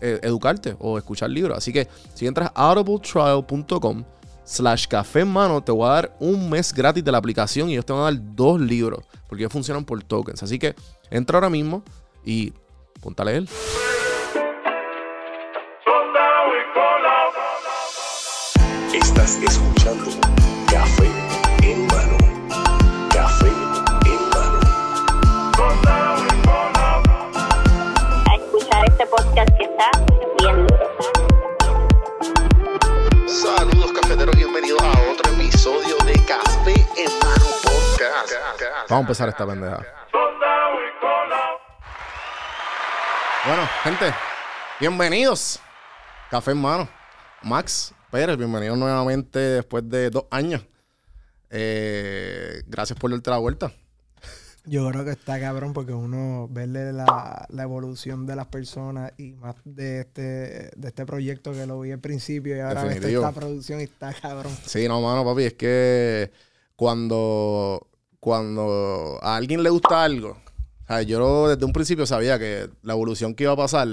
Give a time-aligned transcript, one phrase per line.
[0.00, 1.56] eh, educarte o escuchar libros.
[1.56, 4.04] Así que si entras a audibletrial.com
[4.44, 7.72] slash café en mano, te voy a dar un mes gratis de la aplicación y
[7.72, 10.42] ellos te van a dar dos libros porque ellos funcionan por tokens.
[10.42, 10.74] Así que
[11.10, 11.82] entra ahora mismo
[12.24, 12.52] y
[13.00, 13.26] ponte a
[33.26, 37.44] Saludos cafeteros, bienvenidos a otro episodio de Café en mano.
[38.88, 39.84] Vamos a empezar esta pendeja.
[43.46, 44.14] Bueno, gente,
[44.80, 45.60] bienvenidos.
[46.30, 46.88] Café en mano.
[47.42, 50.66] Max Pérez, bienvenido nuevamente después de dos años.
[51.50, 53.70] Eh, gracias por darte la vuelta.
[54.68, 59.32] Yo creo que está cabrón porque uno verle la, la evolución de las personas y
[59.34, 60.22] más de este,
[60.76, 64.12] de este proyecto que lo vi al principio y ahora ves esta producción y está
[64.12, 64.52] cabrón.
[64.64, 66.32] Sí, no, mano, papi, es que
[66.74, 67.86] cuando,
[68.20, 72.92] cuando a alguien le gusta algo, o sea, yo desde un principio sabía que la
[72.94, 73.88] evolución que iba a pasar,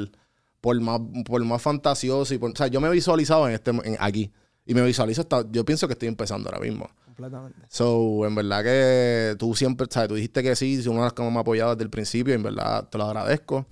[0.62, 3.98] por más, por más fantasioso y por, o sea, yo me visualizaba en este, en-
[4.00, 4.32] aquí.
[4.66, 6.90] Y me visualizo hasta, yo pienso que estoy empezando ahora mismo.
[7.16, 7.59] Completamente.
[7.69, 10.09] So, en verdad que tú siempre, ¿sabes?
[10.09, 12.35] Tú dijiste que sí, una de las que me ha apoyado desde el principio, y
[12.38, 13.66] en verdad te lo agradezco.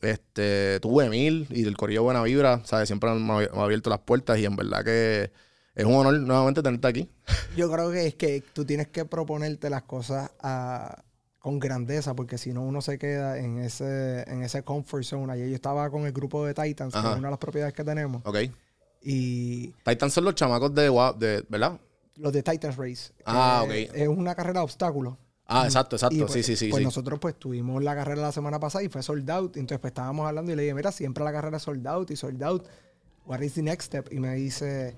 [0.00, 2.88] Este, tuve Emil y del Corillo Buena Vibra, ¿sabes?
[2.88, 5.32] Siempre me ha, abierto las puertas y en verdad que
[5.74, 7.10] es un honor nuevamente tenerte aquí.
[7.56, 11.02] Yo creo que es que tú tienes que proponerte las cosas a-
[11.40, 15.32] con grandeza porque si no uno se queda en ese, en ese comfort zone.
[15.32, 17.84] Ayer yo estaba con el grupo de Titans, que es una de las propiedades que
[17.84, 18.38] tenemos, Ok.
[19.00, 21.80] y Titan son los chamacos de, de ¿verdad?
[22.18, 23.12] Los de Titans Race.
[23.24, 23.94] Ah, que ok.
[23.94, 25.14] Es una carrera de obstáculos.
[25.46, 26.14] Ah, exacto, exacto.
[26.14, 26.68] Y, pues, sí, sí, sí.
[26.68, 26.84] Pues sí.
[26.84, 29.56] nosotros pues tuvimos la carrera la semana pasada y fue sold out.
[29.56, 32.42] Entonces pues estábamos hablando y le dije, mira, siempre la carrera sold out y sold
[32.42, 32.66] out.
[33.24, 34.12] What is the next step?
[34.12, 34.94] Y me dice,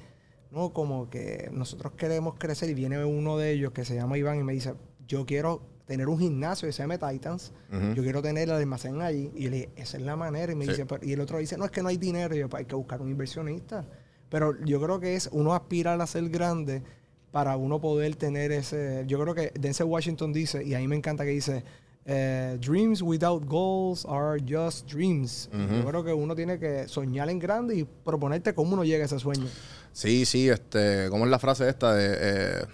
[0.50, 4.40] no, como que nosotros queremos crecer y viene uno de ellos que se llama Iván
[4.40, 4.74] y me dice,
[5.06, 7.94] yo quiero tener un gimnasio de CM Titans, Ujú.
[7.94, 9.30] yo quiero tener el almacén allí.
[9.34, 10.52] Y le dije, esa es la manera.
[10.52, 10.70] Y me Sí.
[10.72, 12.34] dice, y el otro dice, no, es que no hay dinero.
[12.34, 13.84] Y yo, "Pues, hay que buscar un inversionista.
[14.28, 16.84] Pero yo creo que es uno aspirar a ser grande
[17.32, 19.04] para uno poder tener ese.
[19.06, 21.62] Yo creo que Denzel Washington dice, y a mí me encanta que dice:
[22.04, 25.48] eh, Dreams without goals are just dreams.
[25.52, 29.06] Yo creo que uno tiene que soñar en grande y proponerte cómo uno llega a
[29.06, 29.46] ese sueño.
[29.92, 32.64] Sí, sí, este, ¿cómo es la frase esta de eh,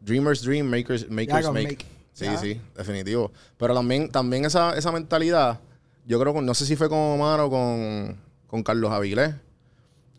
[0.00, 1.62] Dreamers dream, makers, makers make?
[1.68, 1.86] make.
[2.12, 2.36] Sí, Ya.
[2.38, 3.32] sí, definitivo.
[3.56, 5.60] Pero también, también esa, esa mentalidad,
[6.06, 8.16] yo creo que no sé si fue con Omar o con,
[8.46, 9.34] con Carlos Avilés,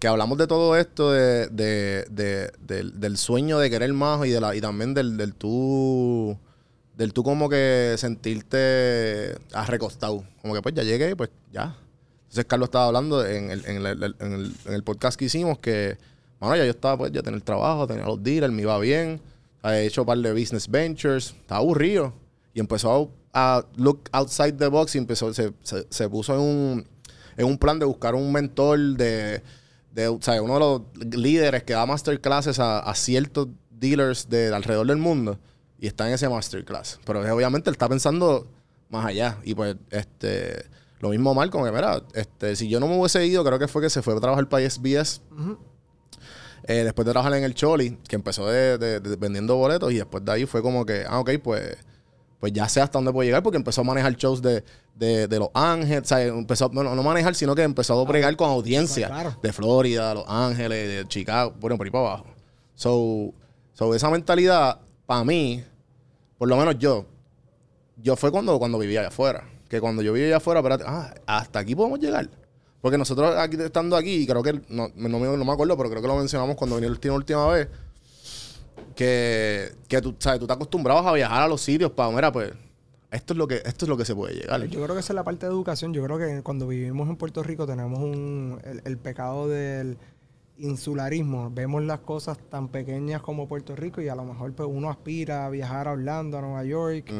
[0.01, 4.31] que hablamos de todo esto de, de- de- del, del sueño de querer más y
[4.31, 6.35] de la, y también del, del tú
[6.97, 10.23] del tú como que sentirte arrecostado.
[10.41, 11.77] Como que pues ya llegué, pues ya.
[12.23, 15.59] Entonces Carlos estaba hablando en el, en el- en el- en el podcast que hicimos
[15.59, 15.97] que,
[16.39, 19.21] bueno, ya yo estaba pues ya tenía el trabajo, tenía los dealers, me iba bien,
[19.63, 22.13] he hecho un par de business ventures, estaba aburrido.
[22.55, 26.87] Y empezó a look outside the box y empezó, se, se- se puso en un,
[27.37, 29.41] en un plan de buscar un mentor de,
[29.93, 34.53] de o sea, uno de los líderes que da masterclasses a, a ciertos dealers de,
[34.53, 35.39] alrededor del mundo
[35.79, 36.99] y está en ese masterclass.
[37.05, 38.47] Pero obviamente él está pensando
[38.89, 39.37] más allá.
[39.43, 40.65] Y pues, este,
[40.99, 43.67] lo mismo mal como que, mira, este, si yo no me hubiese ido, creo que
[43.67, 45.21] fue que se fue a trabajar para SBS.
[46.67, 49.95] Eh, después de trabajar en el Choli, que empezó de, de- de- vendiendo boletos y
[49.95, 51.75] después de ahí fue como que, ah, ok, pues
[52.41, 54.63] pues ya sé hasta dónde puede llegar porque empezó a manejar shows de,
[54.95, 58.35] de, de Los Ángeles, o sea, empezó, bueno, no manejar, sino que empezó a bregar
[58.35, 59.37] con audiencia claro.
[59.43, 62.25] de Florida, Los Ángeles, de Chicago, bueno, por ahí para abajo.
[62.73, 63.31] So,
[63.73, 65.63] so esa mentalidad, para mí,
[66.39, 67.05] por lo menos yo,
[67.97, 69.47] yo fue cuando, cuando vivía allá afuera.
[69.69, 72.27] Que cuando yo vivía allá afuera, espérate, ah, hasta aquí podemos llegar.
[72.81, 76.01] Porque nosotros aquí, estando aquí, creo que, no, no, me, no me acuerdo, pero creo
[76.01, 77.67] que lo mencionamos cuando vino la última vez,
[78.95, 82.51] que, que tú, sabes, tú te acostumbrabas a viajar a los sitios para, mira, pues,
[83.11, 84.63] esto es lo que, esto es lo que se puede llegar.
[84.67, 85.93] Yo creo que esa es la parte de educación.
[85.93, 89.97] Yo creo que cuando vivimos en Puerto Rico tenemos un, el, el pecado del
[90.61, 91.49] insularismo.
[91.51, 95.45] Vemos las cosas tan pequeñas como Puerto Rico y a lo mejor pues, uno aspira
[95.45, 97.11] a viajar a Orlando, a Nueva York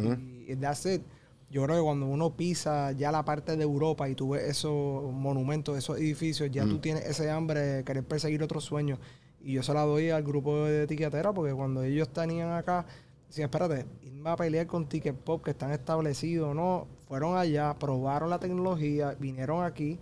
[0.48, 1.02] y that's it.
[1.50, 5.12] Yo creo que cuando uno pisa ya la parte de Europa y tú ves esos
[5.12, 9.00] monumentos, esos edificios, ya tú tienes ese hambre de querer perseguir otros sueños.
[9.44, 12.86] Y yo se la doy al grupo de etiquetera porque cuando ellos tenían acá,
[13.28, 18.30] decían, espérate, irme a pelear con Ticket Pop que están establecidos, no, fueron allá, probaron
[18.30, 20.00] la tecnología, vinieron aquí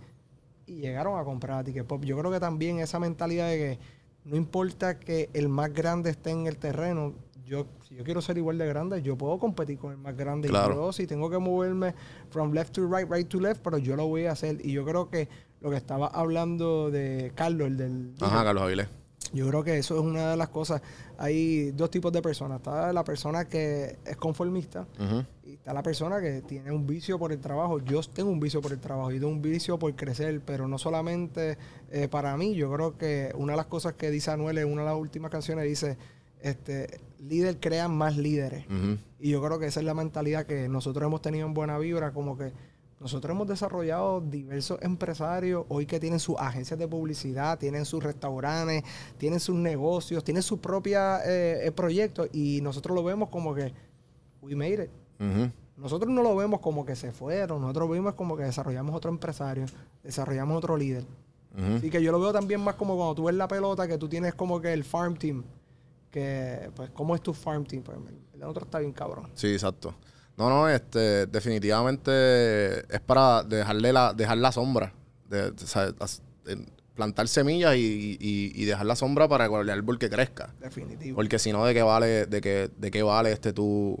[0.66, 2.04] y llegaron a comprar a Ticket Pop.
[2.04, 3.78] Yo creo que también esa mentalidad de que
[4.24, 7.14] no importa que el más grande esté en el terreno,
[7.46, 10.48] yo si yo quiero ser igual de grande, yo puedo competir con el más grande.
[10.48, 10.72] Claro.
[10.72, 11.92] Y yo, si tengo que moverme
[12.30, 14.64] from left to right, right to left, pero yo lo voy a hacer.
[14.64, 15.28] Y yo creo que
[15.60, 18.14] lo que estaba hablando de Carlos, el del...
[18.20, 18.88] Ajá, Carlos Avilés.
[19.32, 20.82] Yo creo que eso es una de las cosas.
[21.18, 22.58] Hay dos tipos de personas.
[22.58, 24.86] Está la persona que es conformista
[25.44, 27.78] y está la persona que tiene un vicio por el trabajo.
[27.80, 30.78] Yo tengo un vicio por el trabajo y tengo un vicio por crecer, pero no
[30.78, 31.58] solamente
[31.90, 32.54] eh, para mí.
[32.54, 35.30] Yo creo que una de las cosas que dice Anuel en una de las últimas
[35.30, 35.96] canciones dice,
[36.42, 38.64] este, líder crean más líderes.
[39.20, 42.12] Y yo creo que esa es la mentalidad que nosotros hemos tenido en Buena Vibra,
[42.12, 42.52] como que
[43.00, 48.84] nosotros hemos desarrollado diversos empresarios hoy que tienen sus agencias de publicidad, tienen sus restaurantes,
[49.16, 53.72] tienen sus negocios, tienen sus propios eh, eh, proyectos y nosotros lo vemos como que
[54.42, 54.90] we made it.
[55.78, 59.10] Nosotros no lo vemos como que se fueron, nosotros lo vemos como que desarrollamos otro
[59.10, 59.64] empresario,
[60.02, 61.04] desarrollamos otro líder.
[61.54, 61.76] Ujú.
[61.76, 64.10] Así que yo lo veo también más como cuando tú ves la pelota, que tú
[64.10, 65.42] tienes como que el farm team,
[66.10, 67.82] que pues ¿cómo es tu farm team?
[67.82, 67.96] Pues
[68.34, 69.30] el otro está bien cabrón.
[69.34, 69.94] Sí, exacto.
[70.40, 74.92] No, no, este, definitivamente es para dejarle la, dejar la sombra.
[75.28, 75.52] De,
[76.94, 80.52] plantar semillas y, y- y dejar la sombra para que el árbol que crezca.
[80.60, 81.16] Definitivo.
[81.16, 83.98] Porque si no, ¿de qué vale, de qué, de qué vale este tú,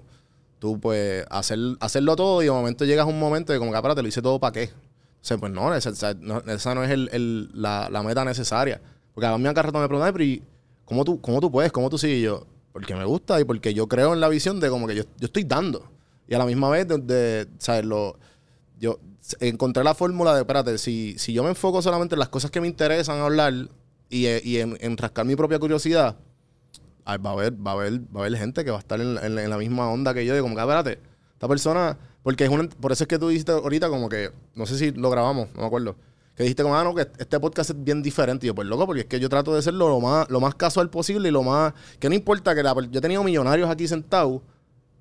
[0.58, 3.76] tú pues, hacer, hacerlo todo y de momento llegas a un momento de como que,
[3.76, 4.64] "Ah, espérate, lo hice todo para qué?
[4.64, 8.80] O sea, pues no, esa, no, esa no es el- el- la, la meta necesaria.
[9.14, 10.42] Porque a mí a cada rato me preguntan, "Ay, pero ¿y
[10.86, 11.70] ¿cómo tú, ¿cómo tú puedes?
[11.72, 12.18] ¿Cómo tú sigues?
[12.18, 14.94] Y yo, porque me gusta y porque yo creo en la visión de como que
[14.96, 15.90] yo, yo estoy dando.
[16.30, 17.84] Y a la misma vez, de, de, ¿sabes?
[17.84, 18.16] Lo,
[18.78, 18.98] yo
[19.40, 22.60] encontré la fórmula de, espérate, si, si yo me enfoco solamente en las cosas que
[22.62, 23.52] me interesan hablar
[24.08, 26.16] y, eh, y en, en rascar mi propia curiosidad,
[27.06, 29.18] va a haber, va a haber, va a haber gente que va a estar en,
[29.18, 31.00] en- en la misma onda que yo, de como que, "Ah, espérate,
[31.32, 34.66] esta persona, porque es una, por eso es que tú dijiste ahorita como que, no
[34.66, 35.96] sé si lo grabamos, no me acuerdo,
[36.36, 38.46] que dijiste como, ah, no, que este podcast es bien diferente.
[38.46, 40.54] Y yo, pues loco, porque es que yo trato de serlo lo más, lo más
[40.54, 43.88] casual posible y lo más, que no importa que la, yo he tenido millonarios aquí
[43.88, 44.40] sentados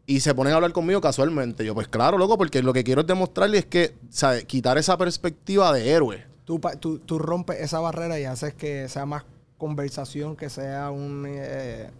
[0.09, 1.63] y se ponen a hablar conmigo casualmente.
[1.63, 4.43] Yo, pues claro, loco, porque lo que quiero es demostrarles es que, ¿sabes?
[4.45, 6.25] Quitar esa perspectiva de héroe.
[6.45, 9.23] tú, tú, tú rompes esa barrera y haces que sea más
[9.59, 11.91] conversación que sea un, eh,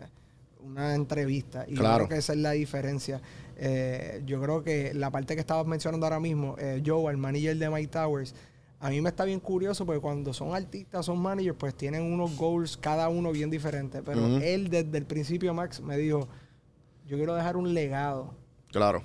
[0.66, 1.66] una entrevista.
[1.68, 3.22] Y yo creo que esa es la diferencia.
[3.58, 7.58] Eh, yo creo que la parte que estabas mencionando ahora mismo, eh, Joe, el manager
[7.58, 8.34] de Mike Towers,
[8.80, 12.36] a mí me está bien curioso porque cuando son artistas, son managers, pues tienen unos
[12.36, 14.02] goals cada uno bien diferentes.
[14.04, 16.28] Pero él desde el principio, Max, me dijo,
[17.10, 18.34] yo quiero dejar un legado.
[18.72, 19.04] Claro.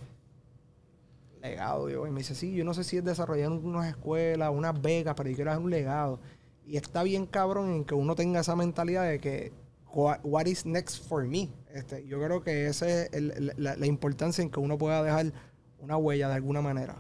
[1.43, 1.89] legado.
[1.91, 5.15] Yo, y me dice, sí, yo no sé si es desarrollar unas escuelas, unas becas,
[5.17, 6.21] pero yo quiero dejar un legado.
[6.67, 9.53] Y está bien cabrón en que uno tenga esa mentalidad de que,
[9.93, 11.51] "What- is next for me?
[11.75, 15.33] Este, yo creo que esa es el- la, la importancia en que uno pueda dejar
[15.81, 16.97] una huella de alguna manera.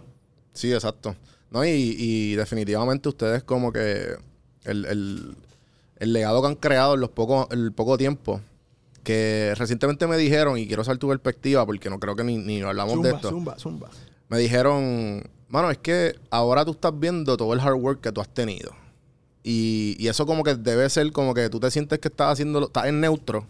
[0.53, 1.17] Sí, exacto.
[1.51, 4.17] No, y, y definitivamente ustedes como que
[4.65, 5.37] el, el-
[5.97, 8.41] el legado que han creado en los poco, el poco tiempo,
[9.05, 12.63] que recientemente me dijeron, y quiero saber tu perspectiva, porque no creo que ni, ni
[12.63, 13.29] hablamos Zumba, de esto.
[13.31, 13.91] zumba, zumba.
[14.29, 18.21] Me dijeron, mano, es que ahora tú estás viendo todo el hard work que tú
[18.21, 18.73] has tenido.
[19.43, 22.65] Y, y eso como que debe ser como que tú te sientes que estás haciendo,
[22.67, 23.47] estás en neutro,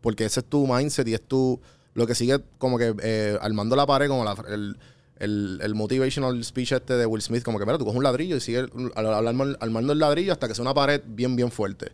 [0.00, 1.60] porque ese es tu mindset y es tu,
[1.94, 4.78] lo que sigue como que eh, armando la pared, como la- el,
[5.18, 8.36] el, el motivational speech este de Will Smith, como que, mira, tú coges un ladrillo
[8.36, 8.56] y
[8.94, 11.90] armando, armando el ladrillo hasta que sea una pared bien, bien fuerte.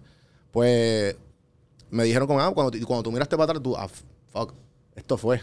[0.52, 1.16] Pues
[1.90, 3.88] me dijeron como, ah, cuando, cuando tú miraste para atrás, tú, ah,
[4.32, 4.52] fuck,
[4.96, 5.40] esto fue.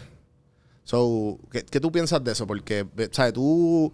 [0.84, 2.46] So, ¿qué, qué tú piensas de eso?
[2.46, 3.32] Porque, ¿sabes?
[3.32, 3.92] Tú,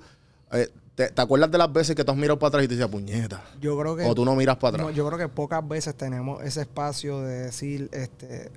[0.53, 2.75] eh, te, te acuerdas de las veces que tú has mirado para atrás y te
[2.75, 3.43] decías, puñeta?
[3.61, 4.05] Yo creo que...
[4.05, 4.97] O tú no miras para No, atrás.
[4.97, 8.51] yo creo que pocas veces tenemos ese espacio de decir, este,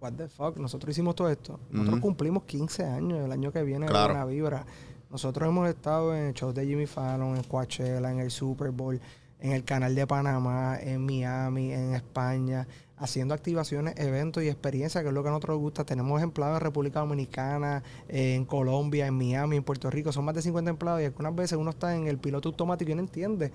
[0.00, 1.58] what the fuck, nosotros hicimos todo esto.
[1.70, 4.12] Nosotros cumplimos 15 años el año que viene Claro.
[4.14, 4.64] Buena Vibra.
[5.10, 9.00] Nosotros hemos estado en shows de Jimmy Fallon, en Coachella, en el Super Bowl,
[9.40, 12.66] en el canal de Panamá, en Miami, en España,
[12.98, 15.84] haciendo activaciones, eventos y experiencias, que es lo que a nosotros nos gusta.
[15.84, 20.12] Tenemos empleados en República Dominicana, eh, en Colombia, en Miami, en Puerto Rico.
[20.12, 22.94] Son más de 50 empleados y algunas veces uno está en el piloto automático y
[22.94, 23.52] no entiende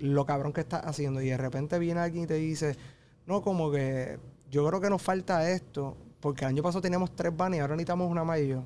[0.00, 1.22] lo cabrón que estás haciendo.
[1.22, 2.76] Y de repente viene alguien y te dice,
[3.26, 4.18] no, como que
[4.50, 7.76] yo creo que nos falta esto, porque el año pasado teníamos tres vanes y ahora
[7.76, 8.64] necesitamos una más y yo.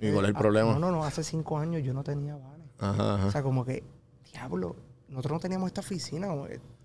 [0.00, 0.72] ¿Y cuál es el Ah, problema?
[0.72, 2.66] No, no, no, hace cinco años yo no tenía vanes.
[2.78, 3.26] Ajá, ajá.
[3.26, 3.84] O sea, como que,
[4.32, 4.74] diablo,
[5.08, 6.28] nosotros no teníamos esta oficina.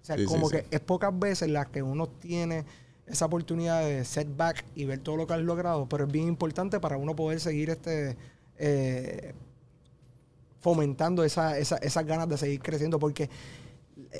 [0.07, 0.57] O sea, Sí, como sí.
[0.57, 2.63] que es pocas veces las que uno tiene
[3.07, 6.79] esa oportunidad de setback y ver todo lo que has logrado, pero es bien importante
[6.79, 8.15] para uno poder seguir este
[8.57, 9.33] eh,
[10.59, 13.29] fomentando esa, esa- esas ganas de seguir creciendo, porque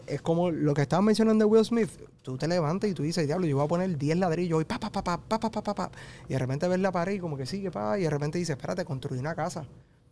[0.08, 1.90] es como lo que estabas mencionando de Will Smith.
[2.22, 4.80] Tú te levantas y tú dices, diablo, yo voy a poner 10 ladrillos y pa,
[4.80, 5.92] pa, pa, pa, pa, pa, pa, pa.
[6.28, 8.56] Y de repente ves la pared y como que sigue, pa, y de repente dices,
[8.56, 9.66] espérate, construí una casa.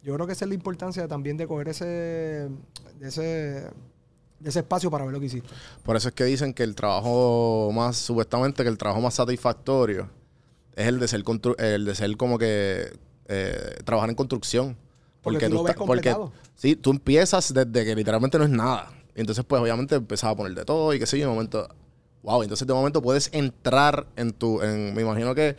[0.03, 2.47] Yo creo que esa es la importancia también de coger ese,
[3.01, 3.67] ese,
[4.39, 5.49] de ese espacio para ver lo que hiciste.
[5.83, 10.09] Por eso es que dicen que el trabajo más, supuestamente que el trabajo más satisfactorio
[10.75, 12.91] es el de ser, constru- el de ser como que
[13.27, 14.77] eh, trabajar en construcción.
[15.21, 16.09] Porque tú lo ves estás- porque
[16.55, 18.91] sí, tú empiezas desde que literalmente no es nada.
[19.15, 21.33] Y entonces, pues, obviamente empezás a poner de todo y qué sé yo, y de
[21.33, 21.67] momento,
[22.21, 25.55] wow, entonces de momento puedes entrar en tu, en, me imagino que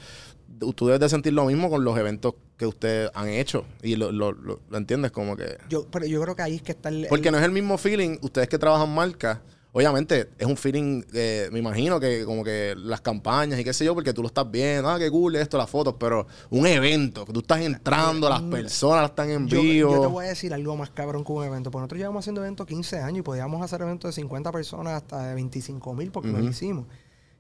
[0.59, 3.65] tú debes de sentir lo mismo con los eventos que ustedes han hecho.
[3.83, 5.59] Y lo, lo, lo- lo entiendes como que...
[5.69, 7.07] Yo, pero yo creo que ahí es que está el...
[7.09, 11.03] Porque el- no es el mismo feeling, ustedes que trabajan marca, obviamente es un feeling,
[11.13, 14.29] eh, me imagino que como que las campañas y qué sé yo, porque tú lo
[14.29, 18.31] estás viendo, ah, qué cool esto, las fotos, pero un evento, que tú estás entrando,
[18.31, 19.93] las personas están en Yo, vivo.
[19.93, 21.71] yo te voy a decir algo más cabrón que un evento.
[21.71, 25.29] Porque nosotros llevamos haciendo eventos 15 años y podíamos hacer eventos de 50 personas hasta
[25.29, 26.39] de 25 mil porque Ujú.
[26.39, 26.87] lo hicimos.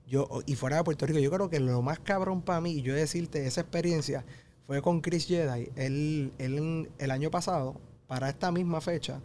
[0.06, 2.82] Yo, y fuera de Puerto Rico, yo creo que lo más cabrón para mí, y
[2.82, 4.24] yo decirte esa experiencia,
[4.66, 5.70] fue con Chris Jedi.
[5.74, 9.20] Él, él el año pasado, para esta misma fecha,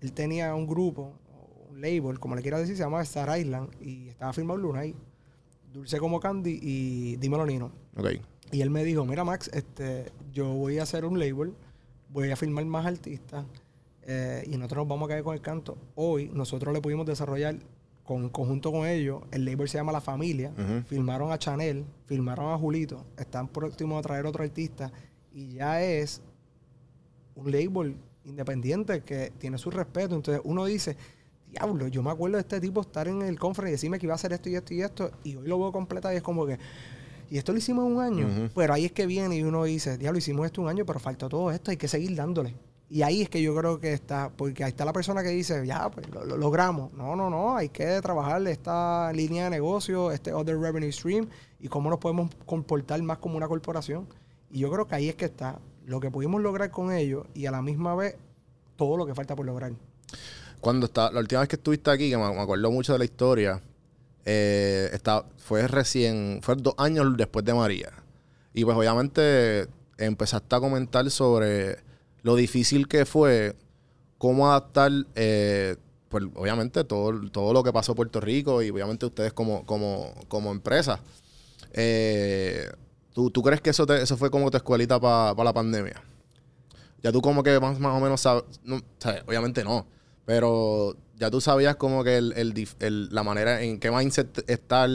[0.00, 1.12] él tenía un grupo,
[1.70, 4.94] un label, como le quiera decir, se llama Star Island, y estaba firmado Luna ahí.
[5.72, 7.72] Dulce como Candy y Dímelo Nino.
[7.96, 8.12] Ok.
[8.52, 11.54] Y él me dijo, mira Max, este, yo voy a hacer un label,
[12.10, 13.44] voy a firmar más artistas
[14.02, 15.76] eh, y nosotros nos vamos a caer con el canto.
[15.96, 17.56] Hoy nosotros le pudimos desarrollar
[18.06, 20.52] con, conjunto con ellos, el label se llama La Familia,
[20.86, 24.92] filmaron a Chanel, filmaron a Julito, están próximos a traer otro artista
[25.34, 26.22] y ya es
[27.34, 30.14] un label independiente que tiene su respeto.
[30.14, 30.96] Entonces uno dice,
[31.50, 34.14] diablo, yo me acuerdo de este tipo estar en el conference y decirme que iba
[34.14, 36.46] a hacer esto y esto y esto, y hoy lo veo completado y es como
[36.46, 36.58] que,
[37.28, 38.50] y esto lo hicimos un año.
[38.54, 41.28] Pero ahí es que viene y uno dice, diablo, hicimos esto un año, pero faltó
[41.28, 42.54] todo esto, hay que seguir dándole.
[42.88, 45.66] Y ahí es que yo creo que está, porque ahí está la persona que dice,
[45.66, 46.92] ya, pues lo, lo logramos.
[46.92, 51.28] No, no, no, hay que trabajar esta línea de negocio, este other revenue stream,
[51.58, 54.06] y cómo nos podemos comportar más como una corporación.
[54.50, 57.46] Y yo creo que ahí es que está lo que pudimos lograr con ellos y
[57.46, 58.16] a la misma vez
[58.76, 59.72] todo lo que falta por lograr.
[60.60, 63.60] Cuando está, la última vez que estuviste aquí, que me, acuerdo mucho de la historia,
[64.24, 64.98] eh,
[65.38, 67.92] fue recién, fue dos años después de María.
[68.52, 71.85] Y pues obviamente empezaste a comentar sobre
[72.26, 73.54] lo difícil que fue
[74.18, 75.76] cómo adaptar, eh,
[76.08, 80.12] pues obviamente todo, todo lo que pasó en Puerto Rico y obviamente ustedes como, como,
[80.26, 80.98] como empresa.
[81.72, 82.68] Eh,
[83.12, 86.02] ¿tú, tú crees que eso, te- eso fue como tu escuelita para la pandemia?
[87.00, 88.42] Ya tú como que más, más o menos sabes,
[89.28, 89.86] obviamente no,
[90.24, 92.32] pero ya tú sabías como que el,
[92.80, 94.90] el- la manera en qué mindset estar,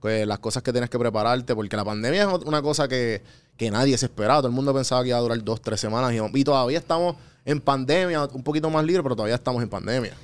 [0.00, 3.22] que las cosas que tienes que prepararte, porque la pandemia es una cosa que,
[3.56, 6.12] que nadie se esperaba, todo el mundo pensaba que iba a durar dos, tres semanas
[6.12, 10.14] y, y todavía estamos en pandemia, un poquito más libre, pero todavía estamos en pandemia.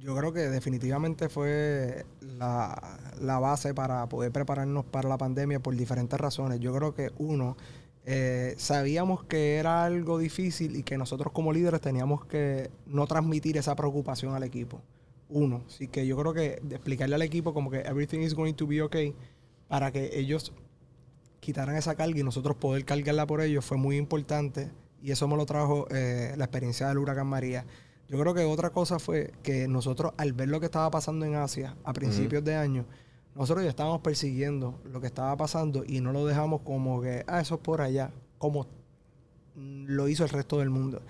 [0.00, 5.76] Yo creo que definitivamente fue la, la base para poder prepararnos para la pandemia por
[5.76, 6.58] diferentes razones.
[6.58, 7.56] Yo creo que uno,
[8.04, 13.56] eh, sabíamos que era algo difícil y que nosotros como líderes teníamos que no transmitir
[13.56, 14.80] esa preocupación al equipo.
[15.34, 18.52] Uno, así que yo creo que de explicarle al equipo como que everything is going
[18.52, 19.14] to be okay
[19.66, 20.52] para que ellos
[21.40, 24.70] quitaran esa carga y nosotros poder cargarla por ellos fue muy importante
[25.02, 27.64] y eso me lo trajo eh, la experiencia del huracán María.
[28.08, 31.34] Yo creo que otra cosa fue que nosotros al ver lo que estaba pasando en
[31.34, 32.84] Asia a principios de año,
[33.34, 37.40] nosotros ya estábamos persiguiendo lo que estaba pasando y no lo dejamos como que, ah,
[37.40, 38.66] eso es por allá, como
[39.56, 41.00] lo hizo el resto del mundo.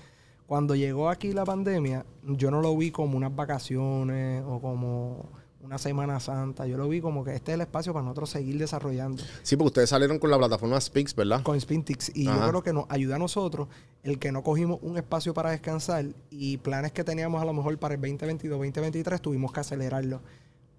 [0.53, 5.31] Cuando llegó aquí la pandemia, yo no lo vi como unas vacaciones o como
[5.63, 6.67] una Semana Santa.
[6.67, 9.69] Yo lo vi como que este es el espacio para nosotros seguir desarrollando Sí, porque
[9.69, 11.43] ustedes salieron con la plataforma Speaks, ¿verdad?
[11.43, 12.15] con Spintix.
[12.15, 12.39] Y Ajá.
[12.39, 13.69] yo creo que nos ayuda a nosotros
[14.03, 17.79] el que no cogimos un espacio para descansar y planes que teníamos a lo mejor
[17.79, 20.21] para el 2022, 2023, tuvimos que acelerarlo.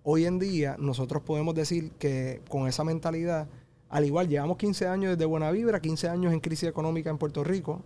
[0.03, 3.47] Hoy en día nosotros podemos decir que con esa mentalidad
[3.89, 7.43] Al igual, llevamos 15 años desde Buena Vibra, 15 años en crisis económica en Puerto
[7.43, 7.81] Rico.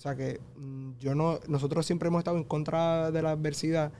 [0.00, 3.92] O sea que mm, yo no, nosotros siempre hemos estado en contra de la adversidad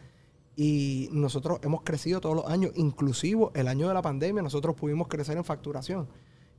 [0.57, 5.09] y nosotros hemos crecido todos los años, inclusive el año de la pandemia, nosotros pudimos
[5.09, 6.09] crecer en facturación.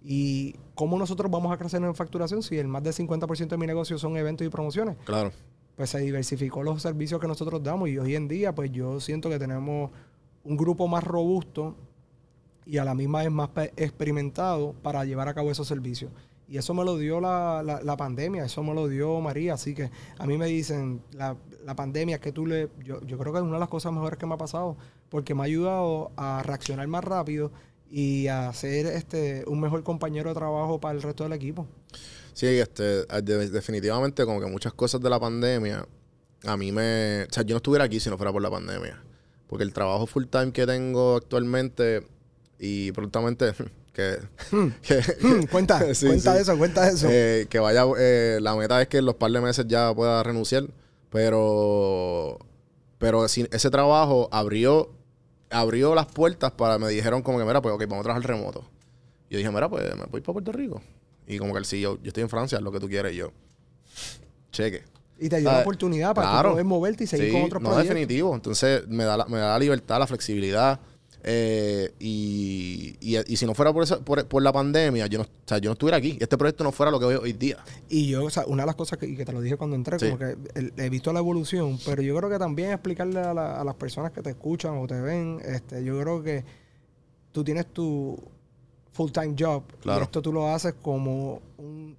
[0.04, 3.66] ¿Y cómo nosotros vamos a crecer en facturación si el más del 50% de mi
[3.66, 4.96] negocio son eventos y promociones?
[5.06, 5.32] Claro.
[5.76, 9.28] Pues se diversificó los servicios que nosotros damos y hoy en día pues yo siento
[9.28, 9.90] que tenemos
[10.44, 11.76] un grupo más robusto
[12.68, 16.12] y a la misma vez más pe- experimentado para llevar a cabo esos servicios.
[16.52, 19.54] Y eso me lo dio la, la- pandemia, eso me lo dio María.
[19.54, 22.68] Así que a mí me dicen, la, la pandemia que tú le...
[22.84, 24.76] Yo, yo creo que es una de las cosas mejores que me ha pasado,
[25.08, 27.54] porque me ha ayudado a reaccionar más rápido
[27.90, 31.68] y a ser este, un mejor compañero de trabajo para el resto del equipo.
[32.34, 35.88] Sí, este, de- definitivamente como que muchas cosas de la pandemia,
[36.46, 37.24] a mí me...
[37.30, 39.02] O sea, yo no estuviera aquí si no fuera por la pandemia.
[39.48, 42.06] Porque el trabajo full time que tengo actualmente
[42.60, 43.54] y prontamente
[43.94, 44.18] que...
[44.82, 46.42] que- Hmm, cuenta, Sí, cuenta sí.
[46.42, 47.08] eso, cuenta eso.
[47.10, 47.86] eh, que vaya...
[47.98, 50.64] eh, la meta es que en los par de meses ya pueda renunciar.
[51.10, 52.38] Pero...
[52.98, 54.92] Pero ese trabajo abrió...
[55.50, 56.78] Abrió las puertas para...
[56.78, 58.64] Me dijeron como que, mira, pues ok, vamos a trabajar remoto.
[59.30, 60.82] Yo dije, mira, pues me voy para Puerto Rico.
[61.28, 63.14] Y como que el CEO, yo estoy en Francia, haz lo que tú quieres.
[63.14, 63.32] Y yo,
[64.52, 64.84] cheque.
[65.20, 66.52] y te dio la oportunidad para claro.
[66.52, 67.96] poder moverte y seguir Sí, con otros no, proyectos.
[67.96, 68.36] definitivo.
[68.36, 70.80] Entonces me da la, me da la libertad, la flexibilidad.
[71.24, 75.26] Eh, y, y, y si no fuera por, esa- por, por la pandemia, yo no,
[75.26, 76.18] o sea, yo no estuviera aquí.
[76.20, 77.58] Este proyecto no fuera lo que veo hoy día.
[77.90, 80.00] Y yo, o sea, una de las cosas que, que te lo dije cuando entré,
[80.00, 80.06] Sí.
[80.08, 83.62] como que el- he visto la evolución, pero yo creo que también explicarle a, la-
[83.62, 86.44] a las personas que te escuchan o te ven, este, yo creo que
[87.32, 88.18] tú tienes tu
[88.94, 90.02] full-time job Claro.
[90.02, 91.96] y esto tú lo haces como un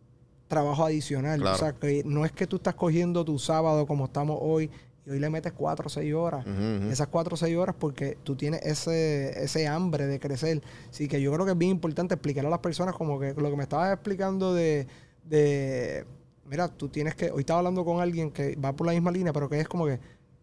[0.48, 1.40] trabajo adicional.
[1.40, 1.56] Claro.
[1.56, 4.70] O sea, que no es que tú estás cogiendo tu sábado como estamos hoy
[5.04, 6.46] y hoy le metes cuatro o seis horas.
[6.46, 6.90] Ujú, ujú.
[6.90, 10.62] Esas cuatro o seis horas porque tú tienes ese, ese hambre de crecer.
[10.90, 13.50] Así que yo creo que es bien importante explicar a las personas como que lo
[13.50, 14.86] que me estabas explicando de,
[15.24, 16.06] de
[16.48, 19.32] mira, tú tienes que, hoy estaba hablando con alguien que va por la misma línea,
[19.32, 19.98] pero que es como que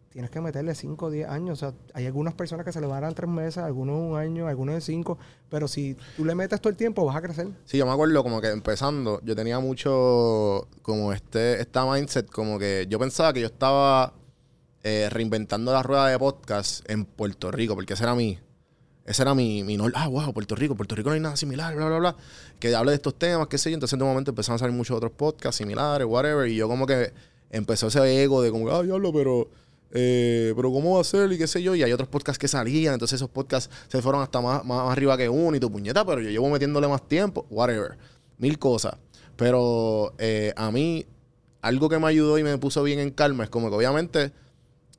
[0.09, 1.61] tienes que meterle 5 o 10 años.
[1.61, 4.17] O sea, hay algunas personas que se le van a dar tres meses, algunos un
[4.17, 5.17] año, algunos de cinco,
[5.49, 7.47] pero si tú le metes todo el tiempo vas a crecer.
[7.65, 12.59] Sí, yo me acuerdo como que empezando, yo tenía mucho como este, esta mindset, como
[12.59, 14.13] que yo pensaba que yo estaba
[14.83, 18.39] eh, reinventando la rueda de podcast en Puerto Rico, porque ese era mi,
[19.05, 21.75] ese era mi, mi nor- ah, wow, Puerto Rico, Puerto Rico no hay nada similar,
[21.75, 22.15] bla, bla, bla,
[22.59, 24.95] que hable de estos temas, qué sé yo, entonces de momento empezaron a salir muchos
[24.97, 27.11] otros podcasts similares, whatever, y yo como que
[27.49, 29.49] empezó ese ego de como, ah, diablo, pero...
[29.91, 32.47] eh, pero cómo va a ser y qué sé yo, y hay otros podcasts que
[32.47, 35.71] salían, entonces esos podcasts se fueron hasta más, más, más arriba que uno y tu
[35.71, 37.97] puñeta, pero yo llevo metiéndole más tiempo, whatever,
[38.37, 38.95] mil cosas.
[39.35, 41.05] Pero eh, a mí,
[41.61, 44.31] algo que me ayudó y me puso bien en calma es como que obviamente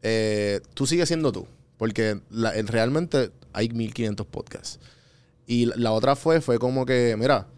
[0.02, 4.78] eh, tú sigues siendo tú, porque la- en- realmente hay 1500 podcasts.
[5.46, 7.48] Y la, la otra fue, fue como que, mira,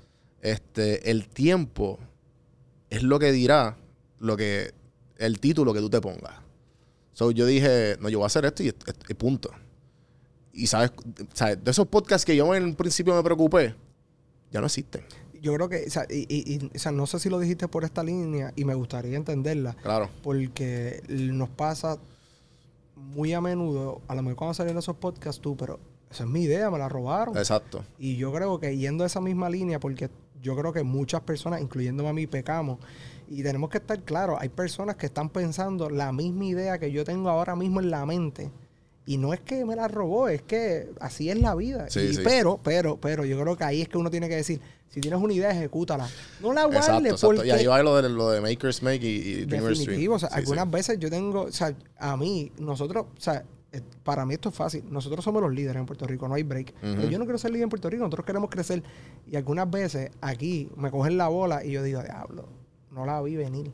[0.40, 1.98] este, el tiempo
[2.90, 3.76] es lo que dirá
[4.18, 4.72] lo que,
[5.18, 6.34] el título que tú te pongas.
[7.12, 8.68] So, yo dije, no, yo voy a hacer esto y,
[9.08, 9.50] y punto.
[10.52, 10.92] Y sabes,
[11.34, 13.74] sabes, de esos podcasts que yo en un principio me preocupé,
[14.50, 15.02] ya no existen.
[15.40, 17.68] Yo creo que, o sea, y, y- y, o sea, no sé si lo dijiste
[17.68, 19.74] por esta línea y me gustaría entenderla.
[19.82, 20.08] Claro.
[20.22, 21.98] porque nos pasa
[23.02, 25.78] muy a menudo, a lo mejor cuando salen esos podcasts tú, pero
[26.10, 27.36] esa es mi idea, me la robaron.
[27.36, 27.84] Exacto.
[27.98, 30.10] Y yo creo que yendo a esa misma línea, porque
[30.42, 32.78] yo creo que muchas personas, incluyéndome a mí, pecamos.
[33.28, 37.04] Y tenemos que estar claros, hay personas que están pensando la misma idea que yo
[37.04, 38.50] tengo ahora mismo en la mente.
[39.06, 41.88] Y no es que me la robó, es que así es la vida.
[41.90, 42.20] Sí, Y sí.
[42.22, 44.60] Pero, pero, pero, yo creo que ahí es que uno tiene que decir,
[44.92, 46.08] si tienes una idea, ejecútala.
[46.40, 47.26] No la guardes Exacto, exacto.
[47.36, 47.48] porque...
[47.48, 49.86] Y ahí va lo de, lo de Makers Make y, y Dreamers Dream.
[49.88, 50.70] Definitivo, o sea, Sí, algunas sí.
[50.70, 53.44] veces yo tengo, o sea, a mí, nosotros, o sea,
[54.04, 54.84] para mí esto es fácil.
[54.90, 56.74] Nosotros somos los líderes en Puerto Rico, no hay break.
[56.80, 58.82] Pero yo no quiero ser líder en Puerto Rico, nosotros queremos crecer.
[59.26, 62.48] Y algunas veces aquí me cogen la bola y yo digo, diablo,
[62.90, 63.72] no la vi venir.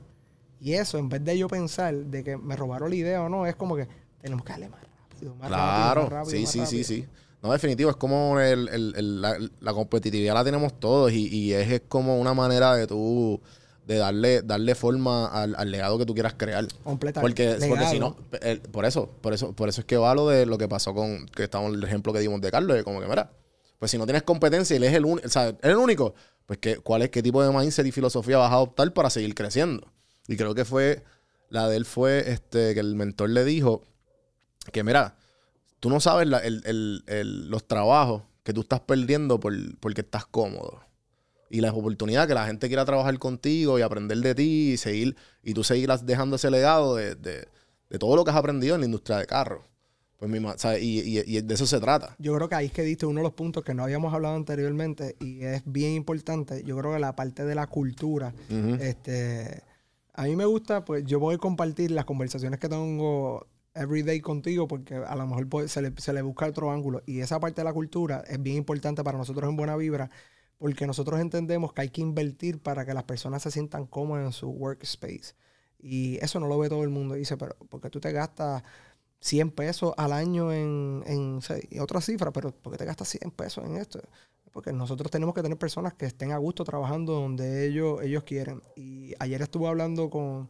[0.61, 3.45] Y eso, en vez de yo pensar de que me robaron la idea o no,
[3.47, 3.89] es como que
[4.21, 7.07] tenemos que darle más rápido, más Claro, rápido, sí, más sí, sí, sí.
[7.43, 11.53] No, definitivo, es como el, el- el- la, la competitividad la tenemos todos y, y
[11.53, 13.41] es, es como una manera de tú,
[13.87, 16.67] de darle, darle forma al, al legado que tú quieras crear.
[16.83, 17.21] Completamente.
[17.21, 18.17] Porque, porque si no,
[18.73, 21.27] por eso, por eso, por eso es que va lo de lo que pasó con,
[21.27, 23.31] que estamos el ejemplo que dimos de Carlos, de como que, mira,
[23.79, 25.77] pues si no tienes competencia y él es el único, o sea, él es el
[25.77, 29.11] único, pues ¿qué, cuál es, qué tipo de mindset y filosofía vas a adoptar para
[29.11, 29.87] seguir creciendo.
[30.27, 31.05] Y creo que fue,
[31.51, 33.85] la de él fue, este, que el mentor le dijo
[34.73, 35.15] que, mira,
[35.81, 40.01] tú no sabes la- el- el- el- los trabajos que tú estás perdiendo por, porque
[40.03, 40.81] estás cómodo.
[41.51, 45.17] Y las oportunidades que la gente quiera trabajar contigo y aprender de ti y seguir,
[45.43, 47.49] y tú seguirás dejando ese legado de, de-
[47.91, 49.65] de todo lo que has aprendido en la industria de carros.
[50.19, 50.39] Pues mi.
[50.81, 52.17] Y, y- y de eso se trata.
[52.19, 54.35] Yo creo que ahí es que diste uno de los puntos que no habíamos hablado
[54.35, 56.65] anteriormente y es bien importante.
[56.65, 58.75] Yo creo que la parte de la cultura, Ujú.
[58.83, 59.63] este,
[60.15, 63.47] a mí me gusta, pues yo voy a compartir las conversaciones que tengo
[63.79, 65.81] every day contigo porque a lo mejor se,
[66.13, 67.03] le, busca otro ángulo.
[67.07, 70.11] Y esa parte de la cultura es bien importante para nosotros en Buena Vibra
[70.59, 74.33] porque nosotros entendemos que hay que invertir para que las personas se sientan cómodas en
[74.33, 75.35] su workspace.
[75.79, 77.15] Y eso no lo ve todo el mundo.
[77.15, 78.65] Dice, pero porque tú te gastas
[79.21, 83.65] 100 pesos al año en, en otra cifra, pero ¿por qué te gastas 100 pesos
[83.65, 84.01] en esto?
[84.53, 88.61] Porque nosotros tenemos que tener personas que estén a gusto trabajando donde ellos, ellos quieren.
[88.75, 90.49] Y ayer estuve hablando con,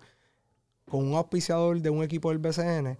[0.89, 2.99] con un auspiciador de un equipo del BCN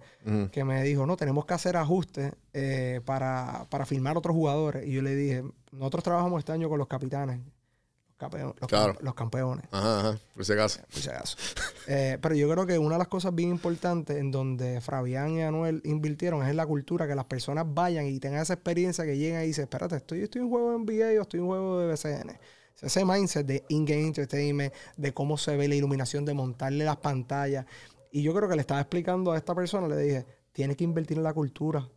[0.51, 4.85] que me dijo, no, tenemos que hacer ajustes eh, para, para firmar otros jugadores.
[4.87, 8.93] Y yo le dije, nosotros trabajamos este año con los capitanes, los, campeones, los, Claro.
[8.93, 9.65] camp- los campeones.
[9.71, 10.19] Ajá, ajá.
[10.35, 10.79] Por si acaso.
[10.91, 11.37] por si acaso.
[11.91, 15.41] Eh, pero yo creo que una de las cosas bien importantes en donde Fabián y
[15.41, 19.17] Anuel invirtieron es en la cultura, que las personas vayan y tengan esa experiencia que
[19.17, 21.49] lleguen y dicen, espérate, estoy, estoy en un juego de NBA o estoy en un
[21.49, 22.37] juego de BCN.
[22.81, 27.65] Ese mindset de in-game entertainment, de cómo se ve la iluminación, de montarle las pantallas.
[28.11, 31.17] Y yo creo que le estaba explicando a esta persona, le dije, tienes que invertir
[31.17, 31.87] en la cultura.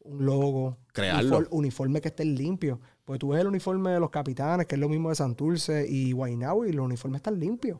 [0.00, 0.76] Un logo.
[0.92, 1.38] Crearlo.
[1.38, 2.78] unifor- uniforme que estén limpios.
[3.04, 6.12] Porque tú ves el uniforme de los capitanes, que es lo mismo de Santurce y
[6.12, 7.78] Guaynabo, y los uniformes están limpios.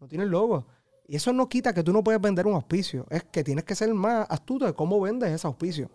[0.00, 0.66] No tienen logo.
[1.06, 3.06] Y eso no quita que tú no puedes vender un auspicio.
[3.10, 5.90] Es que tienes que ser más astuto de cómo vendes ese auspicio.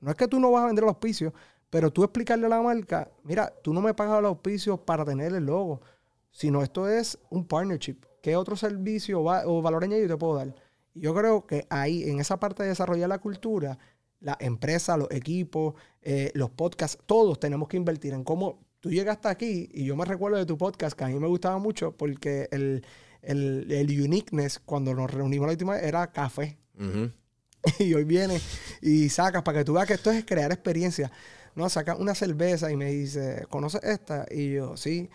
[0.00, 1.32] No es que tú no vas a vender el auspicio,
[1.70, 5.34] pero tú explicarle a la marca, mira, tú no me pagas el auspicio para tener
[5.34, 5.80] el logo,
[6.30, 7.96] sino esto es un partnership.
[8.22, 10.54] ¿Qué otro servicio va- o valor añadido te puedo dar?
[10.94, 13.78] Y yo creo que ahí, en esa parte de desarrollar la cultura,
[14.20, 19.28] la empresa, los equipos, eh, los podcasts, todos tenemos que invertir en cómo tú llegaste
[19.28, 22.48] aquí y yo me recuerdo de tu podcast que a mí me gustaba mucho porque
[22.50, 22.84] el,
[23.22, 26.58] el, el uniqueness cuando nos reunimos la última vez era café.
[27.80, 28.40] Y hoy viene
[28.80, 31.10] y sacas para que tú veas que esto es crear experiencia.
[31.54, 34.26] No, sacas una cerveza y me dice, ¿conoces esta?
[34.30, 35.08] Y yo, sí,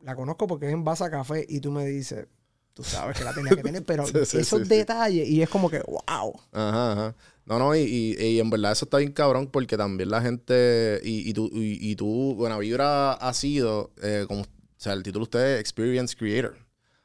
[0.00, 1.44] la conozco porque es en base a café.
[1.48, 2.26] Y tú me dices,
[2.74, 5.48] tú sabes que la tenía que tener, pero Sí, sí, esos sí, detalles, y es
[5.48, 6.34] como que, wow.
[6.52, 7.16] Ajá, ajá.
[7.46, 11.00] No, no, y, y- y en verdad eso está bien cabrón porque también la gente,
[11.02, 15.20] y, y tú, y, tú, Buena Vibra ha sido, eh, como, o sea, el título
[15.24, 16.56] de usted es Experience Creator.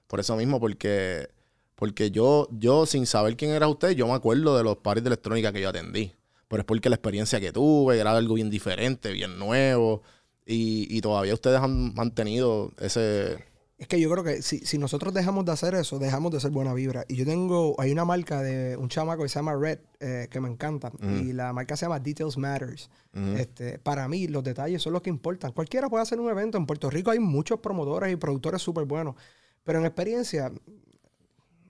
[0.07, 1.29] Por eso mismo, porque,
[1.75, 5.07] porque yo, yo sin saber quién era usted, yo me acuerdo de los pares de
[5.09, 6.13] electrónica que yo atendí.
[6.53, 10.03] Pero es porque la experiencia que tuve era algo bien diferente, bien nuevo.
[10.45, 13.43] Y, y todavía ustedes han mantenido ese...
[13.79, 16.51] Es que yo creo que si, si nosotros dejamos de hacer eso, dejamos de ser
[16.51, 17.05] buena vibra.
[17.07, 20.39] Y yo tengo, hay una marca de un chamaco que se llama Red, eh, que
[20.39, 20.91] me encanta.
[21.01, 22.91] Y la marca se llama Details Matters.
[23.35, 25.53] este, para mí, los detalles son los que importan.
[25.53, 26.59] Cualquiera puede hacer un evento.
[26.59, 29.15] En Puerto Rico hay muchos promotores y productores súper buenos.
[29.63, 30.51] Pero en experiencia,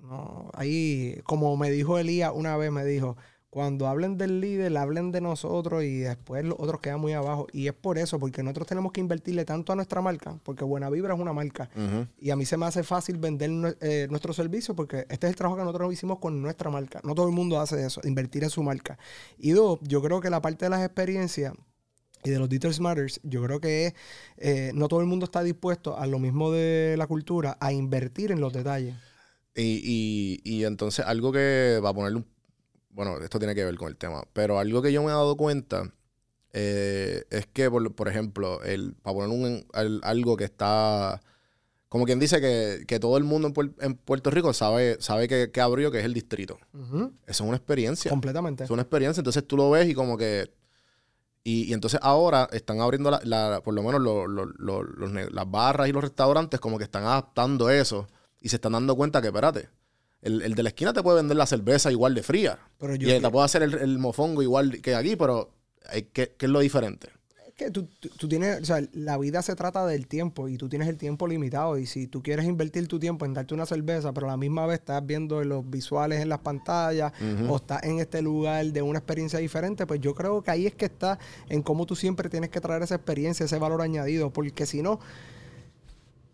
[0.01, 3.15] no, ahí, como me dijo Elías una vez, me dijo,
[3.53, 7.45] cuando hablen del líder, hablen de nosotros y después los otros quedan muy abajo.
[7.53, 10.89] Y es por eso, porque nosotros tenemos que invertirle tanto a nuestra marca, porque Buena
[10.89, 11.69] Vibra es una marca.
[12.17, 15.35] Y a mí se me hace fácil vender eh, nuestro servicio porque este es el
[15.35, 16.99] trabajo que nosotros hicimos con nuestra marca.
[17.03, 18.97] No todo el mundo hace eso, invertir en su marca.
[19.37, 21.53] Y dos, yo creo que la parte de las experiencias
[22.23, 23.93] y de los Details Matters, yo creo que es,
[24.37, 28.31] eh, no todo el mundo está dispuesto a lo mismo de la cultura, a invertir
[28.31, 28.95] en los detalles.
[29.55, 32.32] Y, y, y entonces algo que va a ponerle un...
[32.93, 35.35] Bueno, esto tiene que ver con el tema, pero algo que yo me he dado
[35.35, 35.91] cuenta
[36.53, 41.21] eh, es que, por, por ejemplo, el, para poner un, al- algo que está...
[41.89, 45.27] Como quien dice que, que todo el mundo en, Puer- en Puerto Rico sabe, sabe
[45.27, 46.57] que, que abrió, que es el distrito.
[46.73, 48.09] Ujú, Eso es una experiencia.
[48.09, 48.63] Completamente.
[48.63, 49.21] Es una experiencia.
[49.21, 50.51] Entonces tú lo ves y como que...
[51.43, 55.11] Y, y entonces ahora están abriendo, la, la- por lo menos lo- lo- lo- los
[55.11, 58.07] las barras y los restaurantes como que están adaptando eso
[58.39, 59.69] y se están dando cuenta que, espérate,
[60.23, 62.59] el, el de la esquina te puede vender la cerveza igual de fría.
[62.79, 65.51] Pero y yo el- que- te puede hacer el, el mofongo igual que aquí, pero
[66.13, 67.09] que, ¿qué es lo diferente?
[67.47, 70.57] Es que tú, tú- tú tienes, o sea, la vida se trata del tiempo y
[70.57, 71.77] tú tienes el tiempo limitado.
[71.77, 74.65] Y si tú quieres invertir tu tiempo en darte una cerveza, pero a la misma
[74.65, 77.11] vez estás viendo los visuales en las pantallas
[77.47, 80.73] o estás en este lugar de una experiencia diferente, pues yo creo que ahí es
[80.73, 84.65] que está en cómo tú siempre tienes que traer esa experiencia, ese valor añadido, porque
[84.65, 84.99] si no,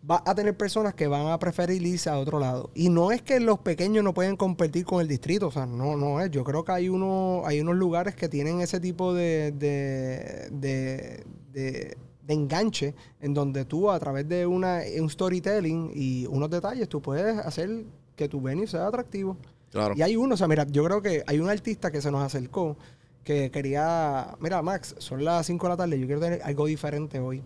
[0.02, 2.70] vas a tener personas que van a preferir irse a otro lado.
[2.74, 5.96] Y no es que los pequeños no pueden competir con el distrito, o sea, no,
[5.96, 6.30] no es.
[6.30, 11.24] Yo creo que hay, uno, hay unos lugares que tienen ese tipo de, de, de,
[11.52, 16.88] de- de enganche en donde tú a través de una, un storytelling y unos detalles,
[16.88, 17.84] tú puedes hacer
[18.14, 19.36] que tu venue sea atractivo.
[19.72, 19.94] Claro.
[19.96, 22.22] Y hay uno, o sea, mira, yo creo que hay un artista que se nos
[22.22, 22.76] acercó
[23.24, 27.18] que quería, mira, Max, son las 5 de la tarde, yo quiero tener algo diferente
[27.18, 27.42] hoy.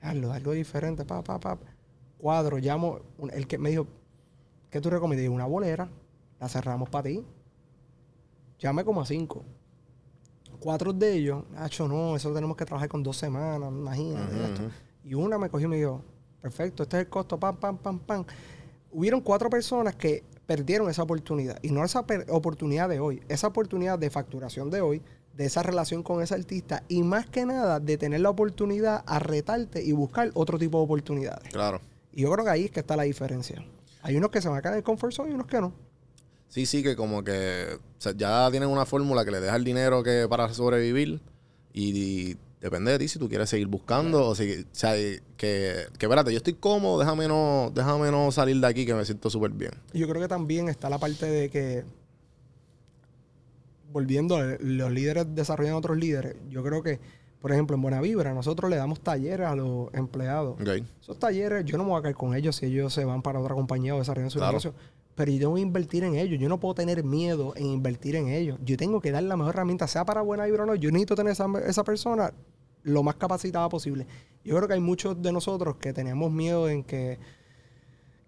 [0.00, 1.58] Hazlo, algo diferente, pa, pa, pa.
[2.18, 3.00] Cuadro, llamo,
[3.32, 3.86] el que me dijo,
[4.70, 5.28] ¿qué tú recomiendas?
[5.28, 5.88] Una bolera,
[6.38, 7.24] la cerramos para ti.
[8.58, 9.44] Llame como a 5.
[10.58, 14.62] cuatro de ellos, Hacho, no, eso tenemos que trabajar con dos semanas, imagínate esto.
[15.04, 16.02] Y una me cogió y me dijo,
[16.42, 18.24] perfecto, este es el costo, pam, pam, pam, pam.
[18.92, 21.58] Hubieron cuatro personas que perdieron esa oportunidad.
[21.62, 25.02] Y no esa oportunidad de hoy, esa oportunidad de facturación de hoy,
[25.40, 29.18] de esa relación con ese artista y más que nada de tener la oportunidad a
[29.18, 31.50] retarte y buscar otro tipo de oportunidades.
[31.50, 31.80] Claro.
[32.12, 33.64] Y yo creo que ahí es que está la diferencia.
[34.02, 35.72] Hay unos que se van a quedar en el comfort zone y unos que no.
[36.50, 39.64] Sí, sí, que como que o sea, ya tienen una fórmula que le deja el
[39.64, 41.22] dinero que para sobrevivir
[41.72, 45.22] y, y depende de ti si tú quieres seguir buscando o si, o sea, que,
[45.38, 49.30] que espérate, yo estoy cómodo, déjame no, déjame no salir de aquí que me siento
[49.30, 49.72] súper bien.
[49.94, 51.84] Y Yo creo que también está la parte de que,
[53.92, 56.36] volviendo, a los líderes desarrollan otros líderes.
[56.48, 56.98] Yo creo que,
[57.40, 60.56] por ejemplo, en Buena Vibra, nosotros le damos talleres a los empleados.
[61.00, 63.40] Esos talleres, yo no me voy a caer con ellos si ellos se van para
[63.40, 64.52] otra compañía o desarrollan su Claro.
[64.52, 64.74] negocio.
[65.14, 66.40] Pero yo tengo que invertir en ellos.
[66.40, 68.58] Yo no puedo tener miedo en invertir en ellos.
[68.64, 70.74] Yo tengo que dar la mejor herramienta, sea para Buena Vibra o no.
[70.76, 72.32] Yo necesito tener esa, esa persona
[72.84, 74.06] lo más capacitada posible.
[74.44, 77.18] Yo creo que hay muchos de nosotros que tenemos miedo en que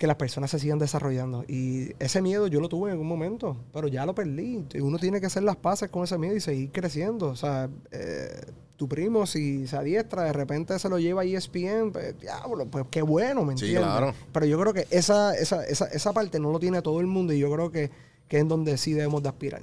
[0.03, 1.45] que las personas se sigan desarrollando.
[1.47, 4.65] Y ese miedo yo lo tuve en algún momento, pero ya lo perdí.
[4.81, 7.29] Uno tiene que hacer las paces con ese miedo y seguir creciendo.
[7.29, 11.93] O sea, eh, tu primo, si se adiestra, de repente se lo lleva a ESPN,
[11.93, 13.93] pues, diablo, pues qué bueno, ¿me Sí, entiendes?
[13.93, 14.13] claro.
[14.33, 17.33] Pero yo creo que esa, esa, esa, esa parte no lo tiene todo el mundo
[17.33, 17.93] y yo creo que,
[18.27, 19.63] que es en donde sí debemos de aspirar.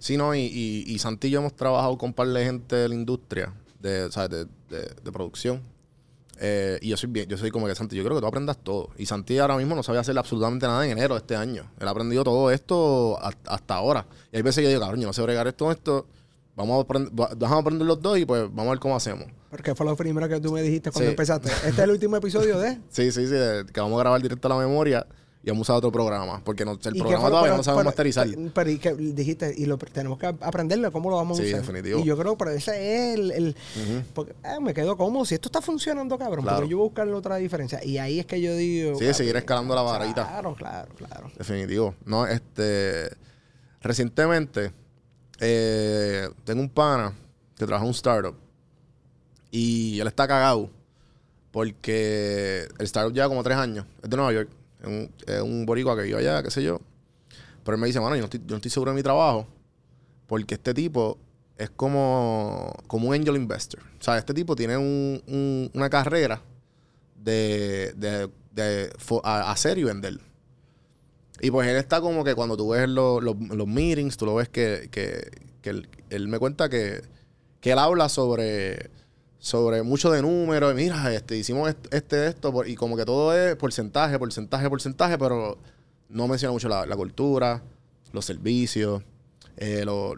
[0.00, 2.74] Sí, no, y, y, y Santi y yo hemos trabajado con un par de gente
[2.74, 4.46] de la industria, de, de,
[5.04, 5.60] de producción.
[6.38, 8.58] Eh, y yo soy bien, yo soy como que Santi, yo creo que tú aprendas
[8.58, 8.90] todo.
[8.98, 11.70] Y Santi ahora mismo no sabe hacer absolutamente nada en enero de este año.
[11.80, 14.06] Él ha aprendido todo esto a- hasta ahora.
[14.32, 16.06] Y hay veces que yo digo, cabrón, yo no sé bregar esto, esto.
[16.54, 19.26] Vamos a aprender, a aprender los dos y pues vamos a ver cómo hacemos.
[19.50, 21.10] Porque fue lo primero que tú me dijiste cuando Sí.
[21.10, 21.48] empezaste.
[21.50, 22.78] Este es el último episodio de...
[22.90, 25.06] Sí, sí, sí, de- que vamos a grabar directo a la memoria
[25.46, 26.42] y vamos a usar otro programa.
[26.44, 28.26] Porque no, el ¿Y qué programa todavía Pero- no sabemos pero- masterizar.
[28.28, 31.46] Pero, pero y que dijiste, y lo tenemos que aprenderlo, ¿cómo lo vamos Sí, a
[31.46, 31.60] usar?
[31.60, 32.00] definitivo.
[32.00, 32.72] Y yo creo, pero ese
[33.12, 33.30] es el...
[33.30, 33.56] el-
[34.12, 35.24] porque, ah, me quedo cómodo.
[35.24, 36.58] Si esto está funcionando, cabrón, Claro.
[36.58, 37.82] porque yo voy a buscarle otra diferencia.
[37.84, 38.98] Y ahí es que yo digo...
[38.98, 40.26] Sí, seguir escalando la varita.
[40.26, 41.30] Claro, claro, claro.
[41.38, 41.94] Definitivo.
[42.04, 43.10] No, este.
[43.80, 44.72] Recientemente,
[45.38, 47.12] eh, tengo un pana
[47.56, 48.34] que trabaja en un startup.
[49.52, 50.70] Y él está cagado.
[51.52, 53.86] Porque el startup lleva como tres años.
[54.02, 54.50] Es de Nueva York.
[54.86, 55.10] Un,
[55.42, 56.80] un boricua que vive allá, qué sé yo.
[57.64, 59.46] Pero él me dice, mano, yo no estoy, yo no estoy seguro de mi trabajo.
[60.26, 61.18] Porque este tipo
[61.56, 63.80] es como, como un angel investor.
[63.98, 66.42] O sea, este tipo tiene un- un- una carrera
[67.22, 68.92] de, de, de
[69.24, 70.18] hacer y vender.
[71.40, 74.48] Y pues él está como que cuando tú ves los, los meetings, tú lo ves
[74.48, 77.02] que, que, que él, él me cuenta que,
[77.60, 78.90] que él habla sobre,
[79.46, 80.74] sobre mucho de números.
[80.74, 85.56] Mira, este, hicimos est- este, esto, y como que todo es porcentaje, porcentaje, porcentaje, pero
[86.08, 87.62] no menciona mucho la, cultura,
[88.12, 89.04] los servicios,
[89.56, 90.16] eh, los,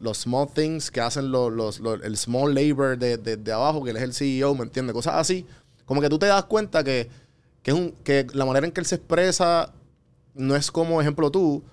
[0.00, 3.96] los small things que hacen los, los- el small labor de, de- abajo, que él
[3.96, 4.94] es el CEO, ¿me entiendes?
[4.94, 5.44] Cosas así.
[5.84, 7.10] Como que tú te das cuenta que,
[7.64, 9.72] que, un, que la manera en que él se expresa
[10.34, 11.64] no es como, ejemplo, tú,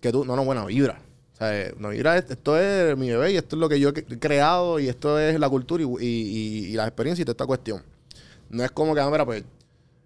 [0.00, 1.00] que tú, no, no, buena vibra.
[1.42, 4.78] Sea, no es- esto es mi bebé y esto es lo que yo he creado
[4.80, 7.82] y esto es la cultura y, y, y, y la experiencia y toda esta cuestión.
[8.50, 9.44] No es como que, ah, mira, pues...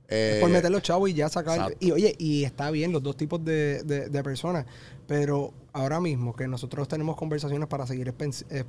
[0.08, 1.56] eh, Es por meter los chavos y ya sacar.
[1.58, 1.78] exacto.
[1.80, 4.64] Y oye, y está bien los dos tipos de, de- de personas.
[5.08, 8.08] Pero ahora mismo que nosotros tenemos conversaciones para seguir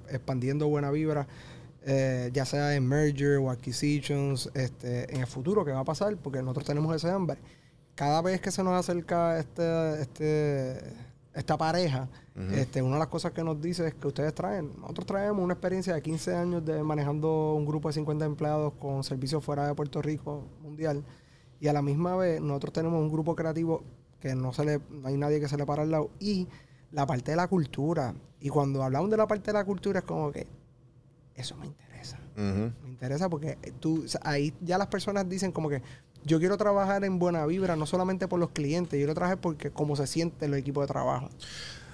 [0.09, 1.27] expandiendo buena vibra,
[1.85, 6.15] eh, ya sea en merger o acquisitions, este, en el futuro, ¿qué va a pasar?
[6.17, 7.37] Porque nosotros tenemos ese hambre.
[7.95, 10.79] Cada vez que se nos acerca este, este,
[11.37, 12.09] esta pareja,
[12.51, 15.53] este, una de las cosas que nos dice es que ustedes traen, nosotros traemos una
[15.53, 19.75] experiencia de 15 años de manejando un grupo de 50 empleados con servicios fuera de
[19.75, 21.03] Puerto Rico mundial.
[21.59, 23.83] Y a la misma vez, nosotros tenemos un grupo creativo
[24.19, 26.09] que no se le, no hay nadie que se le para al lado.
[26.19, 26.47] Y
[26.91, 28.15] la parte de la cultura.
[28.39, 30.47] Y cuando hablamos de la parte de la cultura, es como que
[31.35, 32.19] eso me interesa.
[32.35, 35.81] Me interesa porque tú, o sea, ahí ya las personas dicen como que
[36.25, 39.71] yo quiero trabajar en buena vibra, no solamente por los clientes, yo quiero trabajar porque
[39.71, 41.29] cómo se siente el equipo de trabajo.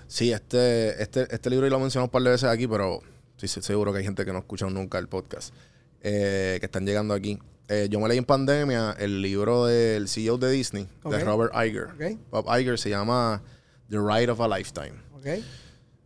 [0.07, 3.61] Sí, este, este, este libro lo mencionamos un par de veces aquí, pero estoy se-
[3.61, 5.53] seguro que hay gente que no ha escuchado nunca el podcast,
[6.01, 7.39] eh, que están llegando aquí.
[7.69, 11.87] Eh, yo me leí en pandemia el libro del CEO de Disney, de Robert Iger.
[12.29, 13.41] Bob Iger se llama
[13.89, 14.93] The Ride of a Lifetime.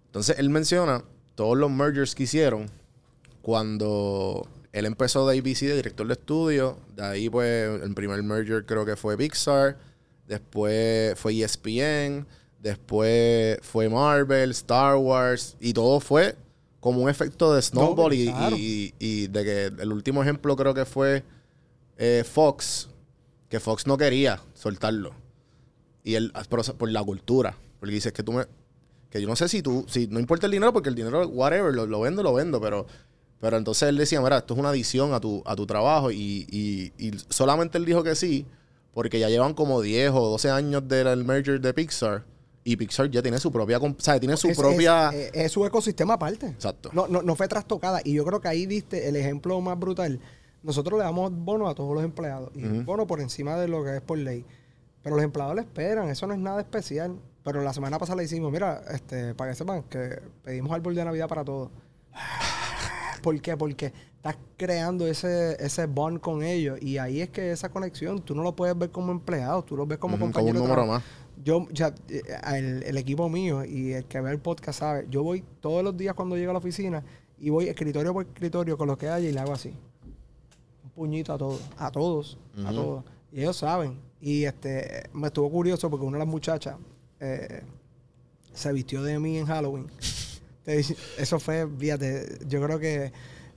[0.06, 1.04] Entonces él menciona
[1.36, 2.70] todos los mergers que hicieron
[3.42, 6.78] cuando él empezó de ABC, de director de estudio.
[6.96, 9.78] De ahí, pues, el primer merger creo que fue Pixar.
[10.28, 12.26] Después fue ESPN.
[12.60, 15.56] Después fue Marvel, Star Wars.
[15.60, 16.36] Y todo fue
[16.80, 18.14] como un efecto de snowball.
[18.14, 18.56] y, claro.
[18.58, 21.24] y- y de que el último ejemplo creo que fue
[21.98, 22.90] eh, Fox.
[23.50, 25.14] Que Fox no quería soltarlo.
[26.04, 27.56] Y él, pero por la cultura.
[27.80, 28.46] Porque dice que tú me,
[29.10, 31.74] que yo no sé si tú, si no importa el dinero, porque el dinero, whatever,
[31.74, 32.86] lo, lo vendo, lo vendo, pero,
[33.40, 36.46] pero entonces él decía, mira, esto es una adición a tu, a tu trabajo y,
[36.50, 38.46] y, y solamente él dijo que sí,
[38.94, 42.24] porque ya llevan como 10 o 12 años del merger de Pixar
[42.64, 45.10] y Pixar ya tiene su propia, o sea, tiene su Es- propia...
[45.14, 46.48] Es, es- su ecosistema aparte.
[46.48, 46.90] Exacto.
[46.94, 48.02] No, no, no fue trastocada.
[48.04, 50.20] Y yo creo que ahí diste el ejemplo más brutal.
[50.64, 52.50] Nosotros le damos bono a todos los empleados.
[52.56, 54.44] Y un bono por encima de lo que es por ley.
[55.02, 56.10] Pero los empleados le esperan.
[56.10, 57.16] Eso no es nada especial.
[57.46, 61.06] Pero la semana pasada le hicimos, mira, este, para que sepan que pedimos árbol de
[61.06, 61.70] Navidad para todos.
[63.22, 63.56] ¿Por qué?
[63.58, 66.82] Porque estás creando ese, ese bond con ellos.
[66.82, 69.86] Y ahí es que esa conexión, tú no lo puedes ver como empleado, tú lo
[69.86, 70.82] ves como Ujú, como compañero.
[70.84, 71.04] un más.
[71.44, 72.22] Yo, ya, eh,
[72.56, 75.96] el, el equipo mío y el que ve el podcast sabe, yo voy todos los
[75.96, 77.04] días cuando llego a la oficina
[77.40, 79.74] y voy escritorio por escritorio con lo que haya y le hago así.
[80.84, 83.04] Un puñito a todos, a todos, a todos.
[83.32, 84.00] Y ellos saben.
[84.20, 86.76] Y este me estuvo curioso porque una de las muchachas
[87.20, 87.62] eh,
[88.52, 89.86] se vistió de mí en Halloween.
[90.68, 93.14] Te dice- Eso fue, fíjate, yo creo que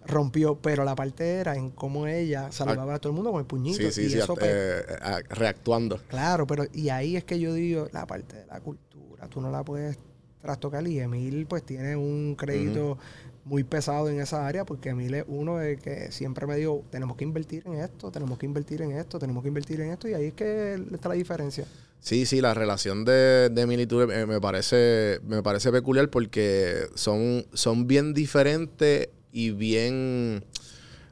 [0.06, 3.46] rompió, pero la parte era en cómo ella saludaba a todo el mundo con el
[3.46, 3.76] puñito.
[3.76, 5.98] Sí, sí, y sí, eso, pues, eh, eh, reactuando.
[6.08, 9.50] Claro, pero y ahí es que yo digo, la parte de la cultura, tú no
[9.50, 9.98] la puedes
[10.40, 12.96] trastocar y Emil pues tiene un crédito
[13.44, 17.16] muy pesado en esa área porque Emil es uno de que siempre me dijo, tenemos
[17.16, 20.14] que invertir en esto, tenemos que invertir en esto, tenemos que invertir en esto y
[20.14, 21.66] ahí es que está la diferencia.
[22.00, 27.46] Sí, sí, la relación de, de tú eh, me parece, me parece peculiar porque son,
[27.52, 30.44] son bien diferentes y bien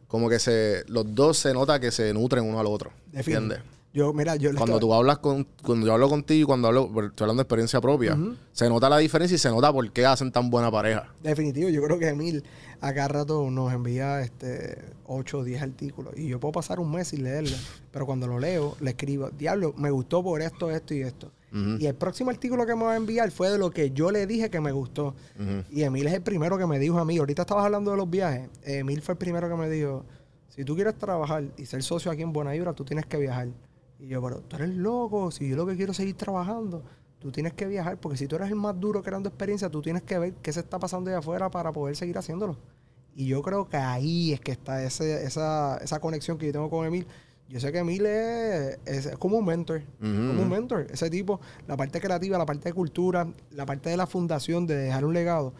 [0.06, 2.90] como que se, los dos se nota que se nutren uno al otro.
[3.12, 3.60] ¿Entiendes?
[3.98, 6.68] Yo, mira, yo le Cuando estaba- tú hablas con, cuando yo hablo contigo y cuando
[6.68, 8.16] hablo, estoy hablando de experiencia propia,
[8.52, 11.12] se nota la diferencia y se nota por qué hacen tan buena pareja.
[11.20, 12.44] Definitivo, yo creo que Emil
[12.80, 16.92] a cada rato nos envía este 8 o 10 artículos y yo puedo pasar un
[16.92, 17.56] mes sin leerlo,
[17.90, 21.32] pero cuando lo leo le escribo, diablo, me gustó por esto, esto y esto.
[21.80, 24.26] Y el próximo artículo que me va a enviar fue de lo que yo le
[24.28, 25.16] dije que me gustó.
[25.70, 28.08] Y Emil es el primero que me dijo a mí, ahorita estabas hablando de los
[28.08, 30.04] viajes, Emil fue el primero que me dijo,
[30.50, 33.48] si tú quieres trabajar y ser socio aquí en Buena Vibra, tú tienes que viajar.
[33.98, 36.82] Y yo, pero tú eres loco, si yo lo que quiero es seguir trabajando,
[37.18, 40.02] tú tienes que viajar, porque si tú eres el más duro creando experiencia, tú tienes
[40.02, 42.56] que ver qué se está pasando allá afuera para poder seguir haciéndolo.
[43.16, 46.70] Y yo creo que ahí es que está ese, esa, esa conexión que yo tengo
[46.70, 47.06] con Emil.
[47.48, 50.86] Yo sé que Emil es, es- es como un mentor, como un mentor.
[50.90, 54.76] Ese tipo, la parte creativa, la parte de cultura, la parte de la fundación, de
[54.76, 55.52] dejar un legado.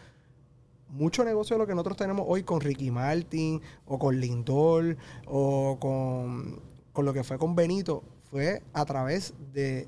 [0.87, 4.95] Mucho negocio de lo que nosotros tenemos hoy con Ricky Martin, o con Lindor,
[5.27, 6.61] o con,
[6.93, 9.87] con lo que fue con Benito, fue a través de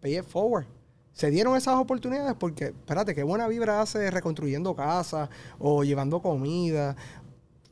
[0.00, 0.66] Pay It Forward.
[1.12, 6.94] Se dieron esas oportunidades porque, espérate, qué buena vibra hace reconstruyendo casas o llevando comida.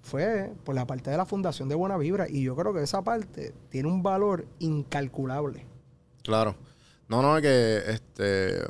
[0.03, 2.27] Fue por la parte de la fundación de Buena Vibra.
[2.29, 5.65] Y yo creo que esa parte tiene un valor incalculable.
[6.23, 6.57] Claro.
[7.09, 8.67] No, no, es que este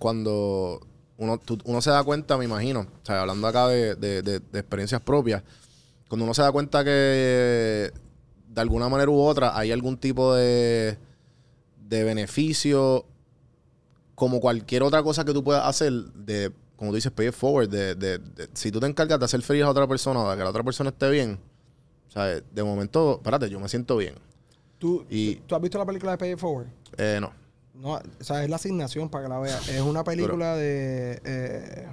[0.00, 0.80] cuando
[1.16, 5.42] uno, uno se da cuenta, me imagino, o hablando acá de- de- de experiencias propias,
[6.08, 7.92] cuando uno se da cuenta que
[8.58, 10.98] de alguna manera u otra hay algún tipo de,
[11.88, 13.04] de beneficio,
[14.14, 17.68] como cualquier otra cosa que tú puedas hacer, de, como tú dices, pay it forward,
[17.68, 20.42] de, de- de- si tú te encargas de hacer feliz a otra persona, de que
[20.42, 21.38] la otra persona esté bien,
[22.08, 24.14] o sea, de momento, espérate, yo me siento bien.
[24.78, 26.66] ¿Tú, Y- ¿tú has visto la película de Pay It Forward?
[26.96, 27.32] Eh, no.
[27.74, 29.68] No, o sea, es la asignación para que la veas.
[29.68, 31.20] Es una película de.
[31.24, 31.86] eh,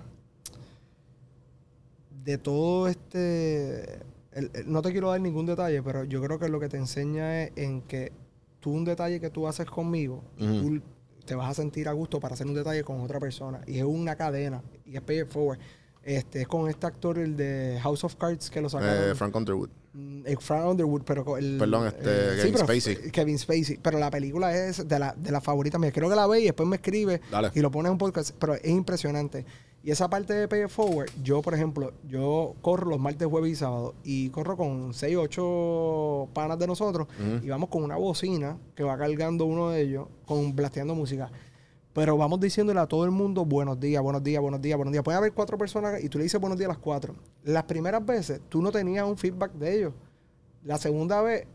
[2.23, 3.99] de todo este.
[4.35, 6.77] El- el- no te quiero dar ningún detalle, pero yo creo que lo que te
[6.77, 8.11] enseña es en que
[8.59, 10.61] tú, un detalle que tú haces conmigo, Ujú.
[10.61, 10.81] tú
[11.25, 13.61] te vas a sentir a gusto para hacer un detalle con otra persona.
[13.65, 14.61] Y es una cadena.
[14.85, 15.57] Y es pay it forward.
[16.03, 19.11] Este, es con este actor, el de House of Cards, que lo sacaron.
[19.11, 19.69] Eh, Frank Underwood.
[19.93, 21.57] Mm, eh, Frank Underwood, pero con el.
[21.57, 23.11] Perdón, este, Kevin sí, pero Spacey.
[23.11, 23.79] Kevin Spacey.
[23.81, 25.93] Pero la película es de la, de las favoritas mías.
[25.93, 27.49] Creo que la ve y después me escribe Dale.
[27.55, 28.35] y lo pone en un podcast.
[28.37, 29.45] Pero es impresionante.
[29.85, 33.51] Y esa parte de Pay It Forward, yo, por ejemplo, yo corro los martes, jueves
[33.51, 33.93] y sábado.
[34.03, 37.07] Y corro con 6, 8 panas de nosotros.
[37.43, 41.29] Y vamos con una bocina que va cargando uno de ellos, con blasteando música.
[41.93, 45.03] Pero vamos diciéndole a todo el mundo buenos días, buenos días, buenos días, buenos días.
[45.03, 47.13] Puede haber cuatro personas y tú le dices buenos días a las cuatro.
[47.43, 49.93] Las primeras veces tú no tenías un feedback de ellos.
[50.63, 51.45] La segunda vez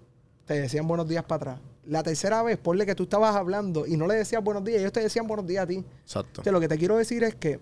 [0.45, 1.61] te decían buenos días para atrás.
[1.85, 4.93] La tercera vez, ponle que tú estabas hablando y no le decías buenos días, ellos
[4.93, 5.85] te decían buenos días a ti.
[6.03, 6.29] Exacto.
[6.43, 7.59] Entonces, lo que te quiero decir es que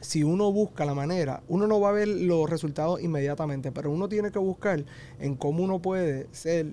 [0.00, 4.08] si uno busca la manera, uno no va a ver los resultados inmediatamente, pero uno
[4.08, 4.84] tiene que buscar
[5.18, 6.66] en cómo uno puede ser.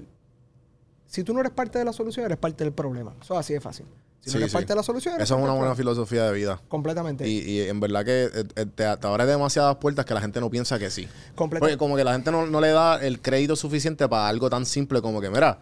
[1.07, 3.13] Si tú no eres parte de la solución, eres parte del problema.
[3.21, 3.85] Eso es así de fácil.
[4.21, 4.55] Si Sí, no eres sí.
[4.55, 5.75] parte de la solución, eres Esa es una buena problema.
[5.75, 6.59] filosofía de vida.
[6.67, 7.27] Completamente.
[7.27, 10.39] Y, y en verdad que eh, eh, te, te abre demasiadas puertas que la gente
[10.39, 11.07] no piensa que sí.
[11.35, 14.65] Porque como que la gente no, no le da el crédito suficiente para algo tan
[14.65, 15.59] simple como que, mira,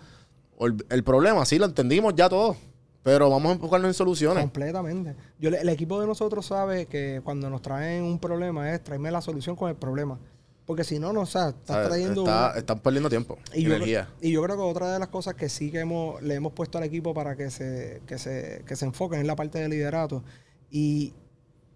[0.58, 2.56] ol- el problema, sí, lo entendimos ya todo.
[3.04, 4.42] Pero vamos a enfocarnos en soluciones.
[4.44, 5.16] Completamente.
[5.40, 9.22] Yo, el equipo de nosotros sabe que cuando nos traen un problema es traerme la
[9.22, 10.18] solución con el problema.
[10.66, 12.22] Porque si no, no, o sea, estás trayendo...
[12.22, 13.38] Está- están perdiendo tiempo.
[13.54, 14.08] y, yo, energía.
[14.22, 16.78] y yo creo que otra de las cosas que sí que hemos, le hemos puesto
[16.78, 20.24] al equipo para que se, que se, que se enfoquen en la parte de liderato.
[20.72, 21.14] Y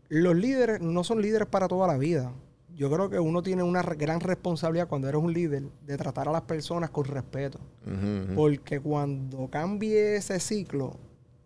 [0.08, 2.32] los líderes no son líderes para toda la vida.
[2.74, 6.32] Yo creo que uno tiene una gran responsabilidad cuando eres un líder de tratar a
[6.32, 7.60] las personas con respeto.
[8.36, 10.96] Porque cuando cambie ese ciclo,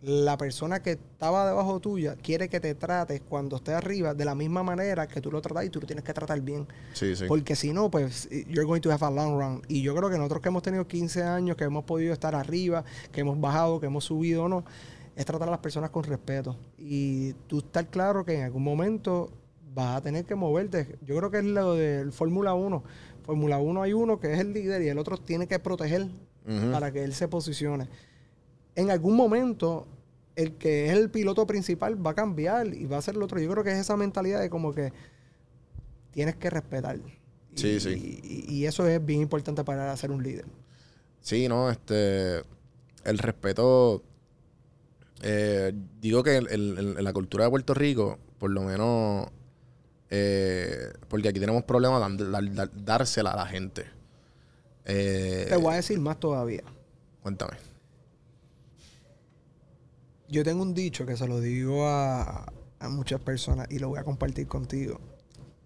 [0.02, 4.34] la persona que estaba debajo tuya quiere que te trates cuando esté arriba de la
[4.34, 6.68] misma manera que tú lo tratas y tú lo tienes que tratar bien.
[6.93, 7.26] Sí, sí.
[7.28, 9.62] Porque si no, pues you're going to have a long run.
[9.68, 12.84] Y yo creo que nosotros que hemos tenido 15 años, que hemos podido estar arriba,
[13.12, 14.66] que hemos bajado, que hemos subido o no,
[15.16, 16.58] es tratar a las personas con respeto.
[16.80, 19.30] Y tú estar claro que en algún momento
[19.74, 20.97] vas a tener que moverte.
[21.06, 22.84] Yo creo que es lo del Fórmula 1.
[23.24, 26.08] Fórmula 1 hay uno que es el líder y el otro tiene que proteger
[26.72, 27.88] para que él se posicione.
[28.76, 29.88] En algún momento,
[30.36, 33.39] el que es el piloto principal va a cambiar y va a ser el otro.
[33.39, 34.93] Yo creo que es esa mentalidad de como que
[36.11, 36.97] tienes que respetar.
[36.97, 37.19] Y,
[37.55, 38.22] Sí, sí.
[38.24, 40.45] Y, y eso es bien importante para ser un líder.
[41.19, 42.38] Sí, no, este.
[43.03, 44.03] El respeto.
[45.22, 49.28] eh, digo que en la cultura de Puerto Rico, por lo menos.
[50.09, 53.86] eh, porque aquí tenemos problemas dar- dar- dársela a la gente.
[54.86, 56.63] Eh, Te voy a decir más todavía.
[57.22, 57.53] Cuéntame.
[60.32, 63.99] Yo tengo un dicho que se lo digo a, a muchas personas y lo voy
[63.99, 64.99] a compartir contigo.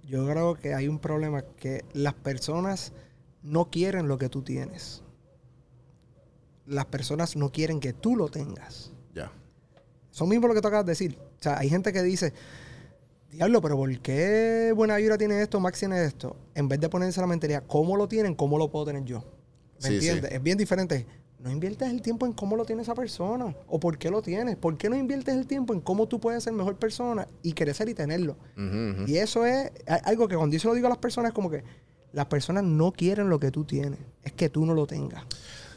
[0.04, 2.92] Yo creo que hay un problema que las personas
[3.44, 5.04] no quieren lo que tú tienes.
[6.66, 8.92] Las personas no quieren que tú lo tengas.
[9.14, 9.32] Ya.
[10.12, 11.18] Eso mismo lo que tú acabas de decir.
[11.40, 12.34] O sea, hay gente que dice,
[13.32, 16.36] diablo, pero ¿por qué Buena Vibra tiene esto, Max tiene esto?
[16.56, 18.34] En vez de ponerse la mentalidad, ¿cómo lo tienen?
[18.34, 19.24] ¿Cómo lo puedo tener yo?
[19.84, 20.32] ¿Me Sí, entiendes?
[20.32, 21.06] Es bien diferente.
[21.46, 24.56] No inviertes el tiempo en cómo lo tiene esa persona o por qué lo tienes.
[24.56, 27.88] ¿Por qué no inviertes el tiempo en cómo tú puedes ser mejor persona y crecer
[27.88, 28.36] y tenerlo?
[29.08, 29.72] Y eso es
[30.06, 31.64] algo que cuando yo se lo digo a las personas es como que
[32.14, 34.00] las personas no quieren lo que tú tienes.
[34.24, 35.24] Es que tú no lo tengas.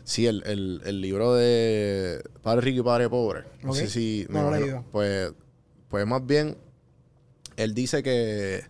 [0.04, 3.44] Sí, el, el- el libro de Padre Rico y Padre Pobre.
[3.62, 4.26] No sé si.
[4.30, 4.84] No lo he leído.
[4.90, 5.32] Pues,
[5.88, 6.56] pues más bien,
[7.56, 8.62] él dice que,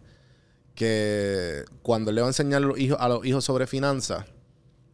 [0.75, 4.25] que cuando él le va a enseñar a los hijos, a los hijos sobre finanzas,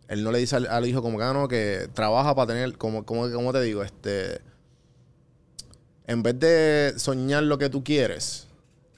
[0.08, 2.76] él no le dice al, al hijo como que, ah, no, que trabaja para tener,
[2.76, 4.40] como, como, como te digo, este.
[6.06, 8.46] En vez de soñar lo que tú quieres,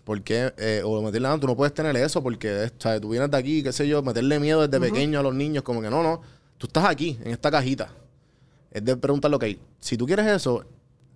[0.04, 3.30] porque, eh, o meterle, ah, tú no puedes tener eso porque, eh, sea, tú vienes
[3.30, 6.02] de aquí, qué sé yo, meterle miedo desde pequeño a los niños, como que no,
[6.02, 6.20] no,
[6.58, 7.88] tú estás aquí, en esta cajita.
[8.72, 9.44] Es de preguntarle, ok,
[9.78, 10.64] si tú quieres eso,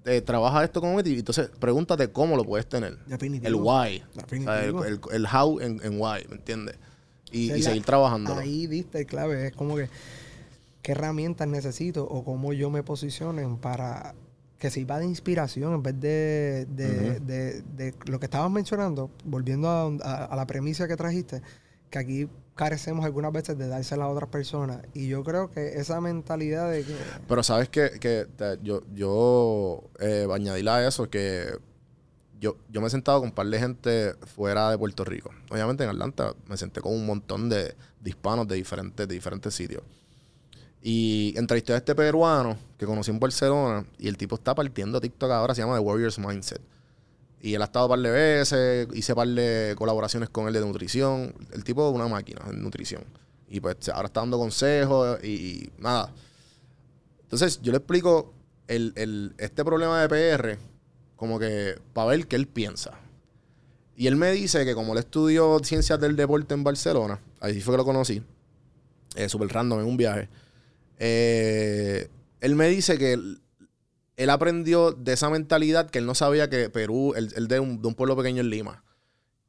[0.05, 2.97] eh, trabaja esto con y entonces pregúntate cómo lo puedes tener.
[3.07, 3.49] Definitivo.
[3.49, 4.03] El why.
[4.15, 4.79] Definitivo.
[4.79, 6.77] O sea, el, el- el how en, en why, ¿me entiendes?
[7.33, 8.35] Y, seguir trabajando.
[8.37, 9.47] Ahí diste el clave.
[9.49, 9.89] Es como que,
[10.83, 14.15] ¿qué herramientas necesito o cómo yo me posicionen para
[14.59, 19.69] que sirva de inspiración en vez de, de, de- de lo que estabas mencionando, volviendo
[19.71, 21.41] a, a- a la premisa que trajiste,
[21.89, 24.83] que aquí carecemos algunas veces de dársela a otras personas.
[24.93, 26.95] Y yo creo que esa mentalidad de que...
[27.27, 28.27] Pero sabes que, que
[28.63, 31.47] yo, yo eh, añadirle a eso que
[32.41, 35.31] yo, yo me he sentado con un par de gente fuera de Puerto Rico.
[35.51, 37.75] Obviamente en Atlanta me senté con un montón de,
[38.05, 39.83] hispanos de diferentes, de diferentes sitios.
[40.83, 45.31] Y entrevisté a este peruano que conocí en Barcelona y el tipo está partiendo TikTok
[45.31, 46.63] ahora, se llama The Warriors Mindset.
[47.43, 50.55] Y él ha estado un par de veces, hice un par de colaboraciones con él
[50.55, 51.35] de nutrición.
[51.53, 53.05] El tipo es una máquina en nutrición.
[53.49, 56.13] Y pues ahora está dando consejos y, y nada.
[57.23, 58.33] Entonces yo le explico
[58.69, 60.59] el, el- este problema de PR
[61.21, 62.99] como que para ver qué él piensa.
[63.95, 67.75] Y él me dice que como él estudió ciencias del deporte en Barcelona, ahí fue
[67.75, 68.23] que lo conocí,
[69.17, 70.31] eh, súper random en un viaje,
[70.99, 72.09] eh,
[72.41, 73.43] él me dice que él,
[74.17, 77.83] él aprendió de esa mentalidad que él no sabía que Perú, él, él de, un,
[77.83, 78.83] de un pueblo pequeño en Lima,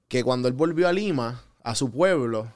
[0.10, 2.54] que cuando él volvió a Lima, a su pueblo,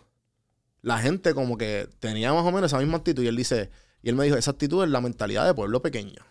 [0.82, 3.24] la gente como que tenía más o menos esa misma actitud.
[3.24, 3.70] Y él dice,
[4.03, 6.22] y él me dijo, esa actitud es la mentalidad de pueblo pequeño.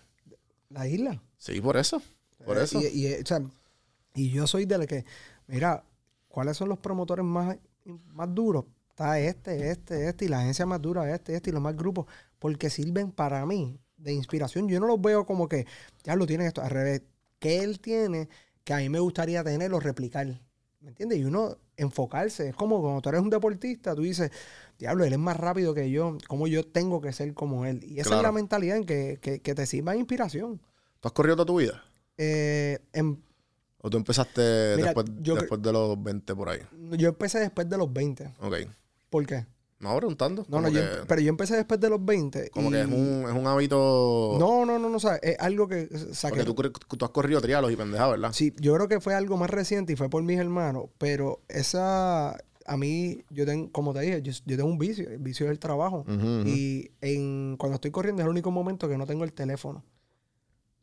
[0.68, 1.22] La isla.
[1.38, 2.02] Sí, por eso.
[2.44, 2.80] Por Eh, eso.
[2.80, 3.42] Y, y, o sea,
[4.14, 5.04] y yo soy de la que,
[5.46, 5.84] mira,
[6.28, 8.64] ¿cuáles son los promotores más, más duros?
[8.90, 12.06] Está este, este, este, y la agencia más dura, este, este, y los más grupos,
[12.38, 14.68] porque sirven para mí de inspiración.
[14.68, 15.66] Yo no los veo como que,
[16.04, 17.02] ya lo tienen esto, al revés.
[17.40, 18.28] Que él tiene
[18.62, 20.26] que a mí me gustaría tener o replicar.
[20.80, 21.18] ¿Me entiendes?
[21.18, 22.50] Y uno enfocarse.
[22.50, 24.30] Es como cuando tú eres un deportista, tú dices,
[24.78, 27.82] diablo, él es más rápido que yo, ¿cómo yo tengo que ser como él?
[27.84, 28.20] Y esa Claro.
[28.20, 30.60] es la mentalidad en que, que, que te sirva de inspiración.
[31.00, 31.82] ¿Tú has corrido toda tu vida?
[32.18, 33.22] Eh, en,
[33.78, 36.60] ¿O tú empezaste Mira, después, yo cre- después de los 20 por ahí?
[36.92, 38.32] Yo empecé después de los 20.
[38.40, 38.54] Ok.
[39.10, 39.46] ¿Por qué?
[39.80, 40.46] No, preguntando.
[40.48, 42.48] No, no, yo, pero yo empecé después de los 20.
[42.50, 44.36] como y- que es un, es un hábito.
[44.40, 45.88] No, no, no, no, o sea, es algo que...
[46.12, 48.32] Sea, Porque que- tú, tú has corrido trialos y pendejadas, ¿verdad?
[48.32, 52.30] Sí, yo creo que fue algo más reciente y fue por mis hermanos, pero esa,
[52.66, 55.58] a mí, yo tengo, como te dije, yo, yo tengo un vicio, el vicio del
[55.58, 56.06] trabajo.
[56.08, 56.48] Ujú, ujú.
[56.48, 59.84] Y en, cuando estoy corriendo es el único momento que no tengo el teléfono.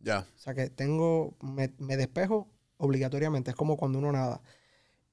[0.04, 0.28] Ya.
[0.36, 2.48] O sea que tengo, me, me despejo
[2.78, 4.42] obligatoriamente, es como cuando uno nada.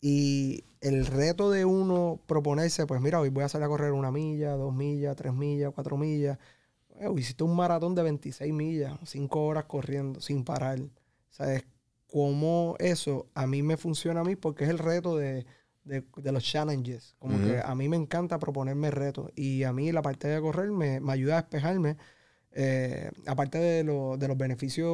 [0.01, 4.11] Y el reto de uno proponerse, pues mira, hoy voy a salir a correr una
[4.13, 6.39] milla, dos millas, tres millas, cuatro millas.
[7.01, 10.79] Eh, hoy hiciste un maratón de 26 millas, cinco horas corriendo sin parar.
[11.31, 11.65] ¿Sabes?
[12.11, 15.47] Cómo eso a mí me funciona a mí porque es el reto de,
[15.85, 17.15] de- de los challenges.
[17.19, 19.31] Como que a mí me encanta proponerme retos.
[19.37, 21.97] Y a mí la parte de correr me, me ayuda a despejarme.
[22.61, 24.93] Eh, aparte de, lo- de los beneficios.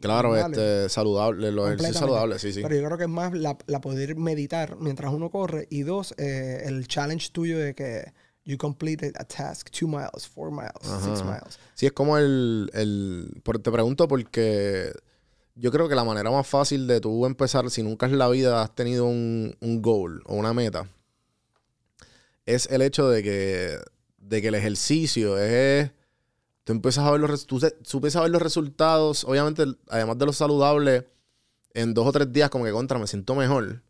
[0.00, 2.62] Claro, este, saludable, los ejercicios saludables, sí, sí.
[2.62, 5.66] Pero yo creo que es más la, la poder meditar mientras uno corre.
[5.70, 8.12] Y dos, eh, el challenge tuyo de que
[8.44, 10.72] you completed a task two miles, four miles,
[11.04, 11.58] six miles.
[11.74, 14.90] Sí, es como el, el por- te pregunto porque
[15.54, 18.62] yo creo que la manera más fácil de tú empezar, si nunca en la vida
[18.62, 20.88] has tenido un, un goal o una meta,
[22.46, 23.76] es el hecho de que,
[24.18, 25.90] de que el ejercicio es...
[26.64, 30.26] Tú empiezas a ver los, tú, tú empiezas a ver los resultados, obviamente, además de
[30.26, 31.08] lo saludable,
[31.74, 33.82] en dos o tres días como que contra, me siento mejor.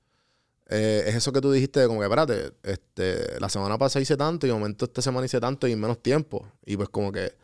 [0.69, 4.47] Eh, es eso que tú dijiste, como que, espérate, este, la semana pasada hice tanto
[4.47, 6.47] y de momento esta semana hice tanto y en menos tiempo.
[6.65, 7.35] Y pues como que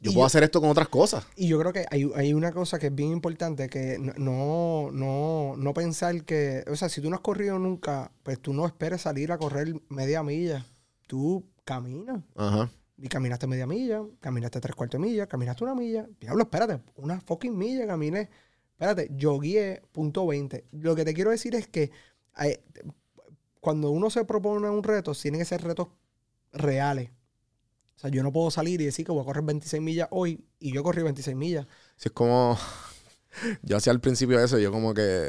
[0.00, 1.26] yo Y puedo yo- hacer esto con otras cosas.
[1.36, 4.90] Y yo creo que hay, hay una cosa que es bien importante, que no- no,
[4.92, 8.66] no, no pensar que, o sea, si tú no has corrido nunca, pues tú no
[8.66, 10.64] esperes salir a correr media milla.
[11.08, 12.22] Tú caminas.
[12.36, 12.70] Ajá.
[13.04, 16.08] Y caminaste media milla, caminaste tres cuartos de milla, caminaste una milla.
[16.18, 18.30] Diablo, espérate, una fucking milla caminé.
[18.72, 20.64] Espérate, yogué punto 20.
[20.72, 21.90] Lo que te quiero decir es que
[22.40, 22.62] eh,
[23.60, 25.88] cuando uno se propone un reto, tienen que ser retos
[26.54, 27.10] reales.
[27.94, 30.42] O sea, yo no puedo salir y decir que voy a correr 26 millas hoy
[30.58, 31.66] y yo corrí 26 millas.
[31.96, 32.56] Si es como.
[33.62, 35.28] Yo hacía al principio eso, yo como que.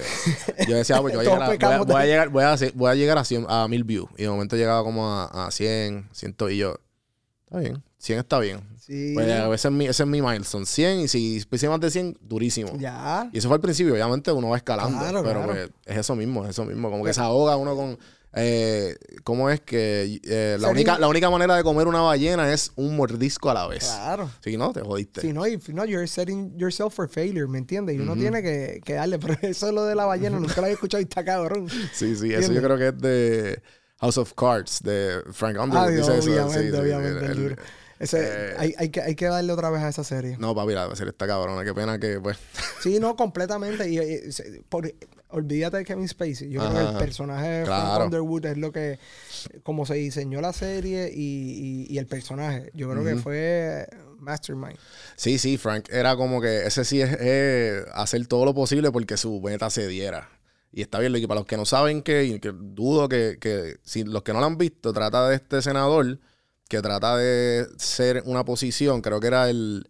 [0.69, 2.05] Yo decía, ah, pues yo voy a llegar a, voy a, pecamos de- voy a
[2.05, 4.09] llegar, voy a, hacer- voy a, llegar a, 100 a 1000 views.
[4.15, 6.75] Y de momento llegaba como a, a 100, 100 y yo.
[7.45, 7.83] Está bien.
[7.97, 8.59] 100 está bien.
[8.79, 9.11] Sí.
[9.13, 10.65] Pues a veces es mi, ese es mi milestone.
[10.65, 12.77] 100 y si hice más de 100, durísimo.
[12.77, 13.29] ya.
[13.33, 14.99] Y eso fue al principio, obviamente uno va escalando.
[14.99, 15.53] Claro, pero claro.
[15.53, 16.89] pues, es eso mismo, es eso mismo.
[16.91, 17.97] Como que se ahoga uno con.
[18.37, 22.73] Eh, ¿Cómo es que eh, la, única, la única manera de comer una ballena es
[22.75, 23.85] un mordisco a la vez?
[23.85, 24.29] Claro.
[24.43, 25.21] Si no, te jodiste.
[25.21, 27.95] Si no, if no, you're setting yourself for failure, ¿me entiendes?
[27.95, 30.63] Y uno tiene que, que darle, pero eso es lo de la ballena, nunca lo
[30.63, 31.69] había escuchado y está cabrón.
[31.93, 33.61] Sí, sí, eso yo creo que es de
[33.99, 35.89] House of Cards, de Frank Ah, Underwood.
[35.91, 36.29] dice eso.
[36.31, 37.55] obviamente, Sí, sí, obviamente, el- el.
[37.97, 38.19] Ese-
[38.51, 40.35] eh, hay, hay que, hay que darle otra vez a esa serie.
[40.37, 41.63] No, papi, la serie está cabrona.
[41.63, 42.37] Qué pena que, pues.
[42.83, 43.89] Sí, no, completamente.
[43.89, 44.91] Y, y- por-
[45.29, 46.49] olvídate de Kevin Spacey.
[46.49, 48.03] Yo creo que el personaje de Frank.
[48.03, 48.99] Underwood es lo que,
[49.63, 52.69] como se diseñó la serie y, y- y el personaje.
[52.73, 53.87] Yo creo que fue
[54.19, 54.77] Mastermind.
[55.15, 59.15] Sí, sí, Frank era como que ese sí es, es hacer todo lo posible porque
[59.15, 60.29] su meta se diera.
[60.77, 63.77] Y está bien, y para los que no saben que, y que dudo que, que
[63.83, 66.19] si los que no lo han visto, trata de este senador
[66.67, 69.87] que trata de ser una posición, creo que era el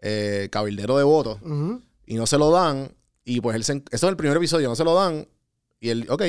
[0.00, 1.40] eh, cabildero de votos,
[2.06, 4.76] y no se lo dan, y pues él se, eso es el primer episodio, no
[4.76, 5.26] se lo dan,
[5.80, 6.22] y él, ok,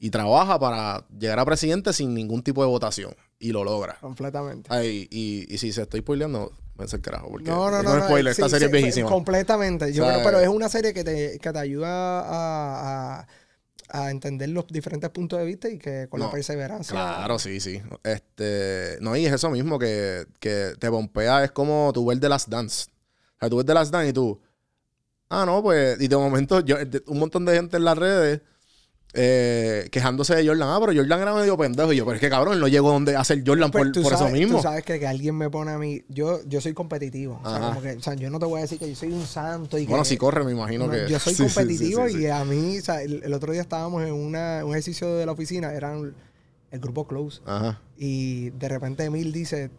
[0.00, 3.96] y trabaja para llegar a presidente sin ningún tipo de votación, y lo logra.
[4.02, 4.68] Completamente.
[4.70, 7.90] Ay, y, y si se estoy spoileando, me el carajo, porque No, no, no.
[7.92, 9.08] un no, spoiler, sí, esta serie sí, es viejísima.
[9.08, 9.94] Completamente.
[9.94, 13.26] Yo O sea, creo, pero es una serie que te, que te ayuda a, a-
[13.90, 16.92] a entender los diferentes puntos de vista y que con la No, perseverancia.
[16.92, 17.80] Claro, sí, sí.
[18.02, 22.28] Este, no, y es eso mismo que, que te pompea, es como tú ves The
[22.28, 22.86] Last Dance.
[23.36, 24.40] O sea, tú ves The Last Dance y tú,
[25.28, 28.40] ah, no, pues, y de momento, yo, de- un montón de gente en las redes
[29.16, 30.68] eh, quejándose de Jordan.
[30.68, 31.92] Ah, pero Jordan era medio pendejo.
[31.92, 33.92] Y yo, pero es que cabrón, él no llegó donde a ser Jordan Pues por,
[33.92, 34.56] tú por sabes, eso mismo.
[34.58, 36.02] Tú sabes que, que alguien me pone a mí.
[36.08, 37.40] Yo, yo soy competitivo.
[37.42, 39.12] O sea, como que, o sea, yo no te voy a decir que yo soy
[39.12, 39.78] un santo.
[39.78, 41.06] Y bueno, que, si corre, me imagino No, que.
[41.08, 42.20] Yo soy sí, competitivo sí, sí.
[42.22, 45.26] y a mí, o sea, el, el otro día estábamos en una, un ejercicio de
[45.26, 46.14] la oficina, eran
[46.70, 47.40] el grupo Close.
[47.46, 47.80] Ajá.
[47.96, 49.70] Y de repente Emil dice,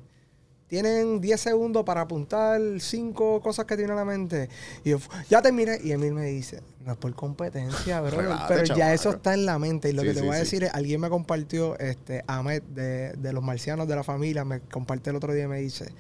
[0.68, 4.49] tienen 10 segundos para apuntar cinco cosas que tiene en la mente.
[4.84, 4.99] Y yo,
[5.30, 5.80] ya terminé.
[5.84, 9.59] Y Emil me dice, no es por competencia, bro, pero ya eso está en la
[9.59, 9.89] mente.
[9.89, 10.43] Y lo Sí, que te sí, voy a sí.
[10.43, 14.59] decir es, alguien me compartió, este, Ahmed, de, de los marcianos de la familia, me
[14.59, 15.93] compartió el otro día y me dice,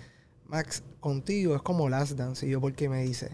[0.47, 2.45] Max, contigo es como Last Dance.
[2.45, 3.29] Y yo, ¿por qué me dice?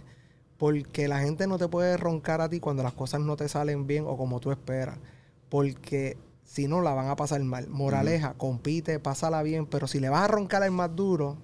[0.57, 3.87] Porque la gente no te puede roncar a ti cuando las cosas no te salen
[3.87, 4.97] bien o como tú esperas.
[5.49, 6.15] Porque
[6.53, 7.67] si no, la van a pasar mal.
[7.67, 11.37] Moraleja, compite, pásala bien, pero si le vas a roncar al más duro,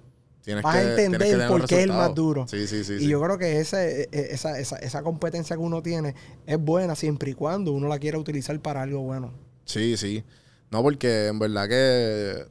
[0.44, 2.46] Tienes vas a que- tienes entender por qué es el más duro.
[2.46, 2.94] Sí, sí, sí.
[3.00, 6.14] y yo creo que ese, e- e- esa, esa, esa competencia que uno tiene
[6.46, 9.32] es buena siempre y cuando uno la quiera utilizar para algo bueno.
[9.64, 10.22] Sí, sí.
[10.70, 12.46] No, porque en verdad que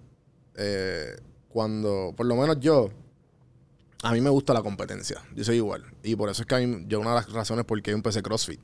[0.56, 1.16] eh,
[1.48, 2.90] cuando, por lo menos yo,
[4.04, 5.22] a mí me gusta la competencia.
[5.34, 5.86] Yo soy igual.
[6.04, 8.22] Y por eso es que a mí, yo una de las razones por qué empecé
[8.22, 8.60] CrossFit.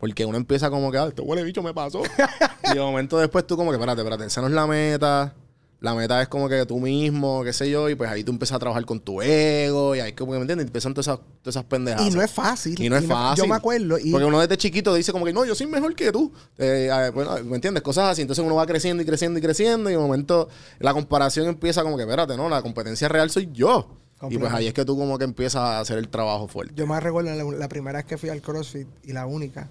[0.00, 2.02] Porque uno empieza como que, ah, este huele bicho me pasó.
[2.64, 5.34] y de momento después tú como que, espérate, espérate, esa no es la meta.
[5.80, 8.56] La meta es como que tú mismo, qué sé yo, y pues ahí tú empiezas
[8.56, 10.66] a trabajar con tu ego, y ahí como que, ¿me entiendes?
[10.66, 12.06] Y empiezan todas esas, todas esas pendejadas.
[12.06, 12.78] Y no es fácil.
[12.78, 13.44] Y no es fácil.
[13.44, 13.98] Yo me acuerdo.
[13.98, 16.32] Y, Porque uno desde chiquito dice como que, no, yo soy mejor que tú.
[16.58, 17.82] Eh, eh, bueno, ¿me entiendes?
[17.82, 18.20] Cosas así.
[18.20, 21.96] Entonces uno va creciendo y creciendo y creciendo, y de momento la comparación empieza como
[21.96, 23.96] que, espérate, no, la competencia real soy yo.
[24.28, 26.74] Y pues ahí es que tú como que empiezas a hacer el trabajo fuerte.
[26.76, 29.70] Yo me recuerdo la, la primera vez que fui al CrossFit y la única.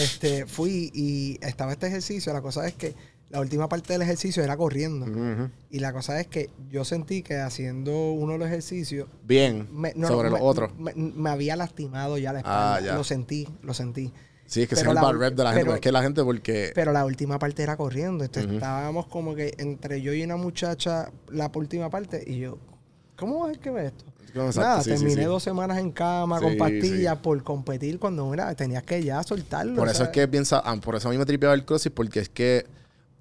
[0.00, 2.32] Este, fui y estaba este ejercicio.
[2.32, 2.94] La cosa es que
[3.30, 5.06] la última parte del ejercicio era corriendo.
[5.70, 9.92] Y la cosa es que yo sentí que haciendo uno de los ejercicios Bien, me,
[9.96, 10.78] no, sobre no, los me- otros.
[10.78, 12.74] Me, me había lastimado ya la espalda.
[12.76, 12.94] Ah, ya.
[12.94, 14.12] Lo sentí, lo sentí.
[14.46, 15.64] Sí, es que es el rep de la gente.
[15.64, 16.70] pero- pero es que la gente porque...
[16.74, 18.24] Pero la última parte era corriendo.
[18.24, 22.58] Entonces estábamos como que entre yo y una muchacha, la última parte, y yo,
[23.16, 24.04] ¿cómo es que ve esto?
[24.34, 25.24] Exacto, Nada, sí, terminé sí.
[25.24, 29.76] dos semanas en cama con pastillas por competir cuando mira, tenías que ya soltarlo.
[29.76, 32.20] Por eso es que piensa, ah, por eso a mí me tripeaba el CrossFit, porque
[32.20, 32.66] es que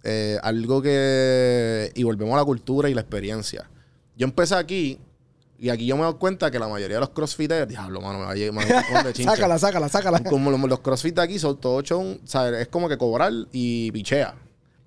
[0.04, 1.92] eh, algo que.
[1.96, 3.70] Y volvemos a la cultura y la experiencia.
[4.18, 5.00] Yo empecé aquí,
[5.60, 8.26] y aquí yo me doy cuenta que la mayoría de los CrossFiters, diablo, mano, me
[8.26, 9.32] va a montón de chincha.
[9.36, 10.24] Sácala, sácala, sácala.
[10.24, 12.20] Como los, los CrossFit de aquí son todos chon,
[12.60, 14.36] es como que cobrar y pichea.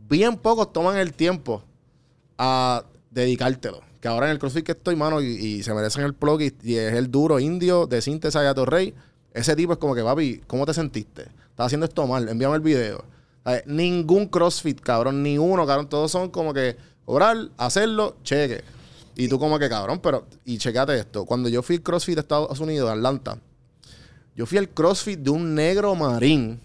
[0.09, 1.63] Bien pocos toman el tiempo
[2.37, 3.81] a dedicártelo.
[4.07, 6.55] Que ahora en el CrossFit que estoy, mano, y, y se merecen el plug y,
[6.63, 8.95] y es el duro indio de Síntesis a Torrey.
[9.35, 11.23] Ese tipo es como que, papi, ¿cómo te sentiste?
[11.23, 13.05] Estás haciendo esto mal, envíame el video.
[13.43, 13.67] ¿Sabes?
[13.67, 15.89] Ningún CrossFit, cabrón, ni uno, cabrón.
[15.89, 18.63] Todos son como que cobrar, hacerlo, cheque.
[19.17, 20.25] Y tú como que, cabrón, pero...
[20.45, 21.25] Y checate esto.
[21.25, 23.39] Cuando yo fui al CrossFit de Estados Unidos, Atlanta,
[24.37, 26.61] yo fui al CrossFit de un negro marín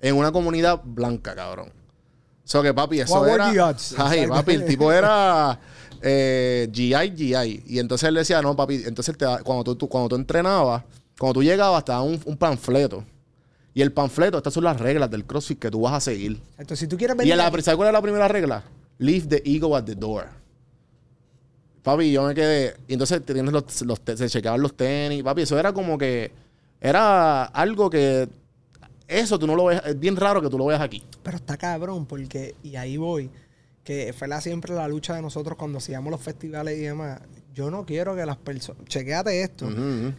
[0.00, 1.70] en una comunidad blanca, cabrón.
[2.44, 3.76] So que papi, eso What era.
[3.98, 5.60] Ay, papi, el tipo era
[6.02, 7.62] eh, GI, GI.
[7.66, 10.84] Y entonces él decía, no, papi, entonces te da- cuando, tú, tú- cuando tú entrenabas,
[11.18, 13.04] cuando tú llegabas, te daban un, un panfleto.
[13.74, 16.40] Y el panfleto, estas son las reglas del CrossFit que tú vas a seguir.
[16.52, 17.36] Entonces, si tú quieres Y venir.
[17.36, 18.64] la, ¿sabes cuál es la primera regla?
[18.98, 20.26] Leave the ego at the door.
[21.82, 22.74] Papi, yo me quedé.
[22.88, 23.64] Y entonces tienes los,
[24.16, 25.22] se chequeaban los tenis.
[25.22, 26.32] Papi, eso era como que.
[26.80, 28.28] Era algo que.
[29.06, 29.80] Eso tú no lo ves.
[29.86, 31.02] Es bien raro que tú lo veas aquí.
[31.22, 33.30] Pero está cabrón, porque, y ahí voy,
[33.88, 37.22] que fue la, siempre la lucha de nosotros cuando hacíamos los festivales y demás.
[37.54, 39.66] Yo no quiero que las personas, chequéate esto,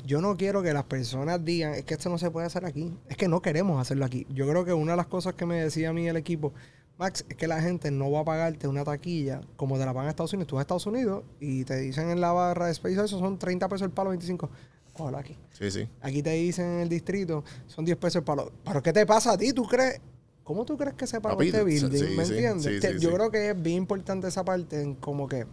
[0.08, 2.92] yo no quiero que las personas digan, es que esto no se puede hacer aquí,
[3.08, 4.26] es que no queremos hacerlo aquí.
[4.32, 6.52] Yo creo que una de las cosas que me decía a mí el equipo,
[6.98, 10.06] Max, es que la gente no va a pagarte una taquilla como te la pagan
[10.06, 10.48] en Estados Unidos.
[10.48, 13.38] Tú vas a Estados Unidos y te dicen en la barra de Space, eso son
[13.38, 14.50] 30 pesos el palo, 25.
[14.94, 15.38] Cógelo aquí.
[15.52, 15.88] Sí, sí.
[16.02, 18.52] Aquí te dicen en el distrito, son 10 pesos el palo.
[18.66, 19.54] ¿Pero qué te pasa a ti?
[19.54, 20.02] ¿Tú crees?
[20.50, 21.96] ¿Cómo tú crees que se pagó Papi, este building?
[21.96, 22.82] sí, ¿Me sí, entiendes?
[22.82, 25.46] sí, sí, Yo creo que es bien importante esa parte en como que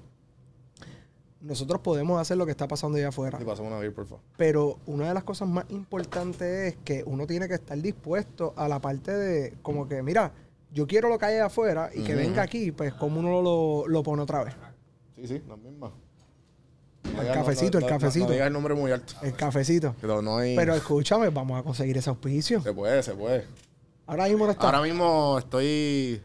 [1.43, 3.39] nosotros podemos hacer lo que está pasando allá afuera.
[3.39, 4.25] Y pasamos una beer, por favor.
[4.39, 8.69] Pero una de las cosas más importantes es que uno tiene que estar dispuesto a
[8.69, 10.33] la parte de como que, mira,
[10.73, 13.87] yo quiero lo que hay allá afuera y que venga aquí, pues como uno lo,
[13.87, 14.55] lo pone otra vez.
[15.15, 15.93] Sí, sí, la misma.
[17.21, 18.33] El cafecito, el cafecito.
[18.33, 19.13] El nombre muy alto.
[19.21, 19.95] El cafecito.
[20.01, 20.57] Pero no hay.
[20.57, 22.63] Pero escúchame, vamos a conseguir ese auspicio.
[22.63, 23.45] Se puede, se puede.
[24.07, 24.67] Ahora mismo no está.
[24.67, 26.21] Ahora mismo estoy.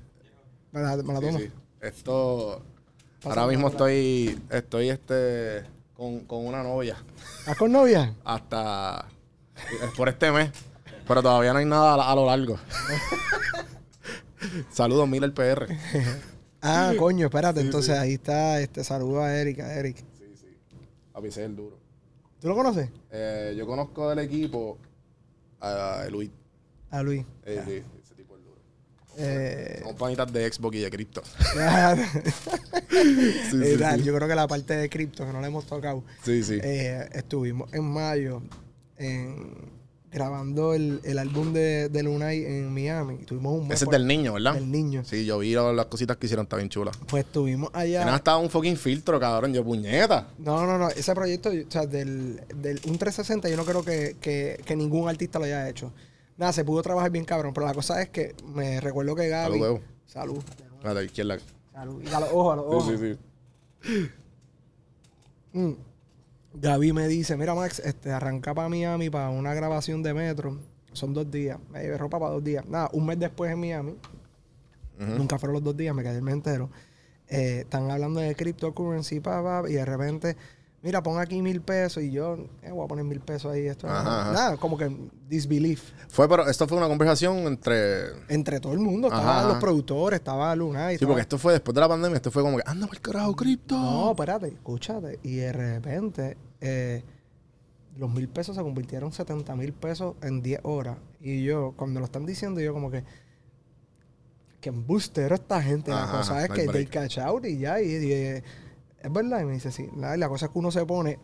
[0.72, 1.40] me la, me la Sí, tomo.
[1.40, 1.52] sí.
[1.82, 2.62] Esto.
[3.24, 4.42] Pásame ahora mismo estoy.
[4.50, 5.64] Estoy este.
[5.96, 6.98] Con, con una novia.
[7.40, 8.16] ¿Estás con novia?
[8.24, 9.06] Hasta.
[9.56, 10.52] es por este mes.
[11.08, 12.58] Pero todavía no hay nada a, a lo largo.
[14.72, 15.68] Saludos, Miller PR.
[16.62, 17.62] Ah, coño, espérate.
[17.62, 19.98] Entonces ahí está, este saludo a Eric, a Eric.
[20.18, 20.48] Sí, sí.
[21.14, 21.78] A es el duro.
[22.40, 22.90] ¿Tú lo conoces?
[23.12, 24.78] Eh, yo conozco del equipo
[25.60, 26.32] a Luis.
[26.92, 27.24] A Luis.
[27.46, 28.58] Eh, sí, ese tipo es duro.
[29.18, 31.22] Eh, Son panitas de Xbox y de Crypto.
[31.58, 32.06] eh,
[33.52, 34.04] sí, sí.
[34.04, 36.04] Yo creo que la parte de cripto que no la hemos tocado.
[36.24, 36.60] Sí, sí.
[36.62, 38.42] eh, estuvimos en mayo
[38.98, 39.82] en-
[40.12, 43.20] grabando el, el álbum de, de Lunay en Miami.
[43.20, 44.56] Tuvimos un Ese es del niño, ¿verdad?
[44.56, 45.06] del niño.
[45.06, 46.92] Sí, yo vi las cositas que hicieron, está bien chula.
[47.08, 48.04] Pues estuvimos allá.
[48.04, 49.54] Nada, estaba un fucking filtro, cabrón.
[49.54, 50.28] Yo, puñeta.
[50.38, 50.90] No, no, no.
[50.90, 55.08] Ese proyecto, o sea, del, del un 360, yo no creo que, que- que ningún
[55.08, 55.94] artista lo haya hecho.
[56.42, 57.54] Nada, se pudo trabajar bien cabrón.
[57.54, 59.60] Pero la cosa es que me recuerdo que Gaby.
[59.60, 59.82] Salud, Evo.
[60.08, 60.44] Salud.
[60.84, 61.38] A la izquierda.
[61.72, 62.02] Salud.
[62.04, 62.86] Y a los ojos, a los ojos.
[62.88, 63.20] Sí, sí,
[63.84, 64.10] sí.
[65.54, 65.74] Mm.
[66.54, 70.58] Gaby me dice, mira Max, este, arranca para Miami para una grabación de metro.
[70.94, 71.60] Son dos días.
[71.70, 72.66] Me llevé ropa para dos días.
[72.66, 73.98] Nada, un mes después en Miami.
[74.98, 76.72] Nunca fueron los dos días, me quedé el mes entero.
[77.28, 80.38] Eh, están hablando de cryptocurrency, pa, pa, y de repente
[80.84, 83.68] mira, pon aquí mil pesos y yo eh, voy a poner mil pesos ahí.
[83.68, 84.32] Esto, Ajá, ajá.
[84.34, 84.96] Nada, como que
[85.28, 85.92] disbelief.
[86.10, 88.08] Fue, pero esto fue una conversación entre.
[88.30, 91.74] Entre todo el mundo, estaban los productores, estaba Luna y Sí, porque esto fue después
[91.76, 92.16] de la pandemia.
[92.18, 93.78] Esto fue como que, anda por el carajo, cripto.
[93.78, 95.20] No, espérate, escúchate.
[95.24, 97.04] Y de repente, eh,
[97.98, 100.98] los mil pesos se convirtieron en 70 mil pesos en 10 horas.
[101.20, 103.04] Y yo, cuando lo están diciendo, yo como que.
[104.60, 105.90] Que embustero esta gente.
[105.92, 106.90] la Ajá, cosa es no que they break.
[106.92, 107.82] catch out y ya.
[107.82, 108.44] Y, y, eh,
[109.04, 109.42] es verdad.
[109.42, 109.88] Y me dice, sí.
[109.98, 111.20] La, la cosa es que uno se pone.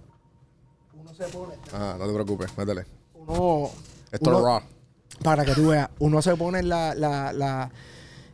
[1.00, 1.54] Uno se pone.
[1.74, 2.86] Ah, no te preocupes, métele.
[3.14, 3.70] Uno.
[4.12, 4.60] Esto uno- es raw.
[5.24, 7.72] Para que tú veas, uno se pone la, la, la-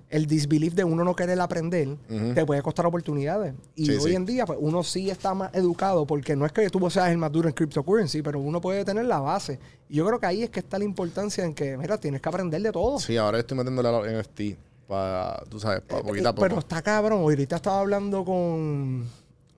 [0.10, 1.98] el disbelief de uno no querer aprender,
[2.36, 3.56] te puede costar oportunidades.
[3.76, 4.16] Y Sí, hoy sí.
[4.16, 7.18] en día, pues uno sí está más educado, porque no es que tú seas el
[7.18, 9.60] más duro en cryptocurrency, pero uno puede tener la base.
[9.90, 12.30] Y yo creo que ahí es que está la importancia en que, mira, tienes que
[12.30, 13.00] aprender de todo.
[13.00, 14.42] Sí, ahora estoy metiéndole a los NFT
[14.88, 16.48] para, tú sabes, para Eh, poquito a eh, poco.
[16.48, 17.22] Pero está cabrón.
[17.22, 19.10] Ahorita estaba hablando con.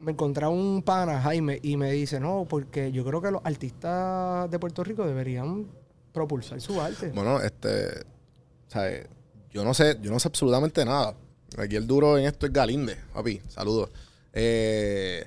[0.06, 3.42] Me encontré a un pana, Jaime, y me dice: No, porque yo creo que los
[3.44, 5.66] artistas de Puerto Rico deberían
[6.14, 7.10] propulsar su arte.
[7.14, 8.06] Bueno, este,
[8.68, 9.08] ¿sabes?
[9.52, 11.16] Yo no sé, yo no sé absolutamente nada.
[11.58, 13.42] Aquí el duro en esto es Galinde, papi.
[13.48, 13.90] Saludos.
[14.34, 15.26] Eh,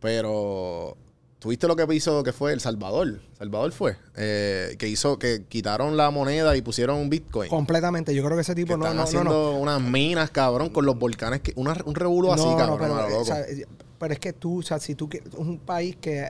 [0.00, 0.96] pero
[1.38, 3.20] tuviste lo que hizo que fue El Salvador.
[3.38, 3.96] Salvador fue.
[4.16, 7.48] eh, que hizo, que quitaron la moneda y pusieron un Bitcoin.
[7.48, 8.14] Completamente.
[8.14, 9.58] Yo creo que ese que tipo no, están no, haciendo no.
[9.58, 11.40] unas minas, cabrón, con los volcanes.
[11.40, 12.78] Que, una- un revuelo así, cabrón.
[12.80, 13.20] pero, eh, loco.
[13.22, 13.44] o sea,
[14.02, 16.28] pero es que tú, o sea, si tú quieres un país que,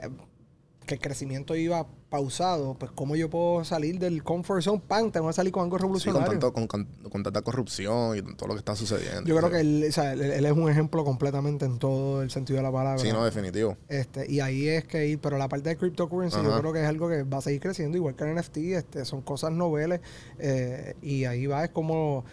[0.85, 5.25] que el crecimiento iba pausado, pues cómo yo puedo salir del comfort zone, pan, tengo
[5.25, 6.29] que salir con algo Sí, con, revolucionario.
[6.33, 9.23] tanto, con, con- con tanta corrupción y todo lo que está sucediendo.
[9.23, 12.29] yo creo que él, o sea, él, él es un ejemplo completamente en todo el
[12.29, 12.99] sentido de la palabra.
[12.99, 13.75] Sí, no, definitivo.
[13.87, 16.87] Este, y ahí es que ir, pero la parte de cryptocurrency yo creo que es
[16.87, 20.01] algo que va a seguir creciendo, igual que el NFT, este, son cosas noveles,
[20.37, 22.25] eh, y ahí va, es como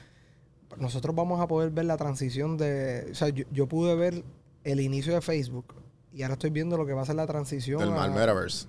[0.76, 4.22] nosotros vamos a poder ver la transición de, o sea, yo, yo pude ver
[4.64, 5.74] el inicio de Facebook,
[6.12, 7.78] y ahora estoy viendo lo que va a ser la transición.
[7.80, 8.66] Del a- mal metaverse.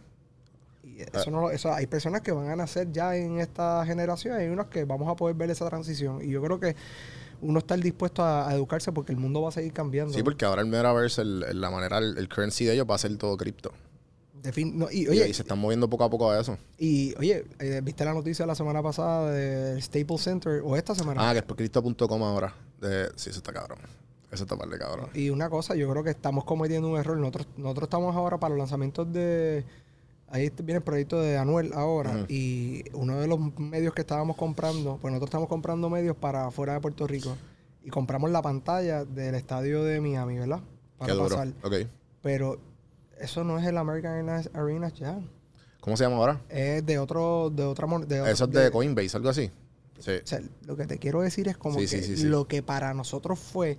[0.84, 4.38] y eso no, lo- eso, hay personas que van a nacer ya en esta generación,
[4.40, 6.76] y hay unos que vamos a poder ver esa transición, y yo creo que
[7.42, 10.14] uno está dispuesto a, a educarse porque el mundo va a seguir cambiando.
[10.14, 12.98] Sí, porque ahora el metaverse, el- la manera, el, el currency de ellos va a
[13.00, 13.72] ser todo cripto.
[14.74, 16.58] No, y, oye, y se están moviendo poco a poco a eso.
[16.80, 21.30] Y oye, eh, ¿viste la noticia la semana pasada del Staples Center o esta semana?
[21.30, 22.52] Ah, que es por crypto.com ahora.
[23.16, 23.78] Sí, eso está cabrón.
[24.32, 25.10] Eso está par de cabrón.
[25.14, 27.18] Y una cosa, yo creo que estamos cometiendo un error.
[27.18, 29.66] Nosotros, nosotros estamos ahora para los lanzamientos de...
[30.30, 32.26] Ahí viene el proyecto de Anuel ahora.
[32.30, 36.74] Y uno de los medios que estábamos comprando, pues nosotros estamos comprando medios para fuera
[36.74, 37.36] de Puerto Rico.
[37.84, 40.62] Y compramos la pantalla del estadio de Miami, ¿verdad?
[40.98, 41.30] Para Qué duro.
[41.36, 41.54] pasar.
[42.22, 42.58] Pero
[43.20, 45.20] eso no es el American Airlines Arena ya.
[45.82, 46.40] ¿Cómo se llama ahora?
[46.48, 49.52] Es de otro, de otra mon- de Eso es de Coinbase, algo así.
[50.00, 50.12] Sí.
[50.24, 52.24] O sea, lo que te quiero decir es como Sí, que sí, sí, sí.
[52.28, 53.78] lo que para nosotros fue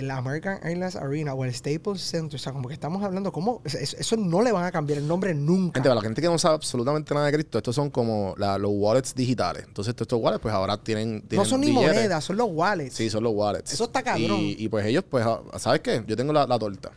[0.00, 3.62] el American Airlines Arena o el Staples Center, o sea, como que estamos hablando, ¿cómo?
[3.64, 5.78] Eso, eso no le van a cambiar el nombre nunca.
[5.78, 8.58] Gente, para la gente que no sabe absolutamente nada de cripto, estos son como la-
[8.58, 9.64] los wallets digitales.
[9.66, 11.24] Entonces, estos wallets, pues ahora tienen.
[11.30, 11.94] no son ni billetes.
[11.94, 12.94] monedas, son los wallets.
[12.94, 13.72] Sí, son los wallets.
[13.72, 14.38] Eso está cabrón.
[14.40, 16.02] Y, y pues ellos, pues, ah, ¿sabes qué?
[16.06, 16.90] Yo tengo la, la torta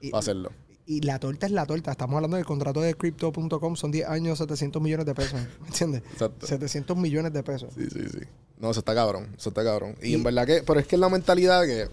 [0.00, 0.50] y, para hacerlo.
[0.86, 1.92] y la torta es la torta.
[1.92, 5.40] Estamos hablando del contrato de Crypto.com, son 10 años, 700 millones de pesos.
[5.60, 6.02] ¿Me entiendes?
[6.12, 6.46] Exacto.
[6.46, 7.72] 700 millones de pesos.
[7.76, 8.18] Sí, sí, sí.
[8.58, 9.28] No, eso está cabrón.
[9.36, 9.96] Eso está cabrón.
[10.02, 11.88] Y, en verdad que, pero es que es la mentalidad que,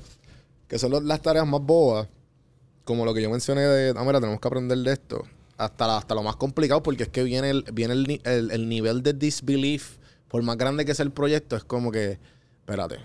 [0.69, 2.07] que son las tareas más bobas,
[2.85, 5.23] como lo que yo mencioné de, ah, mira, tenemos que aprender de esto,
[5.57, 9.03] hasta, hasta lo más complicado, porque es que viene el, viene el, el- el nivel
[9.03, 9.97] de disbelief,
[10.29, 12.17] por más grande que sea el proyecto, es como que,
[12.61, 12.97] espérate,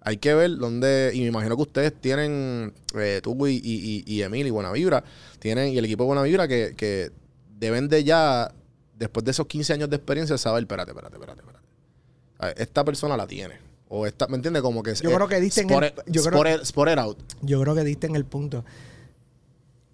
[0.00, 4.14] hay que ver dónde, y me imagino que ustedes tienen, eh, tú y, y, y,
[4.14, 5.04] y Emil y Buena Vibra,
[5.38, 7.10] tienen, y el equipo de Buena Vibra, que, que
[7.58, 8.52] deben de ya,
[8.98, 12.62] después de esos 15 años de experiencia, saber, espérate, espérate, espérate, espérate.
[12.62, 13.54] Esta persona la tiene.
[13.94, 14.62] O esta, ¿me entiendes?
[14.62, 17.18] Como que Yo creo que diste en el- yo creo- it- spot it out.
[17.42, 18.64] Yo creo que diste en el punto.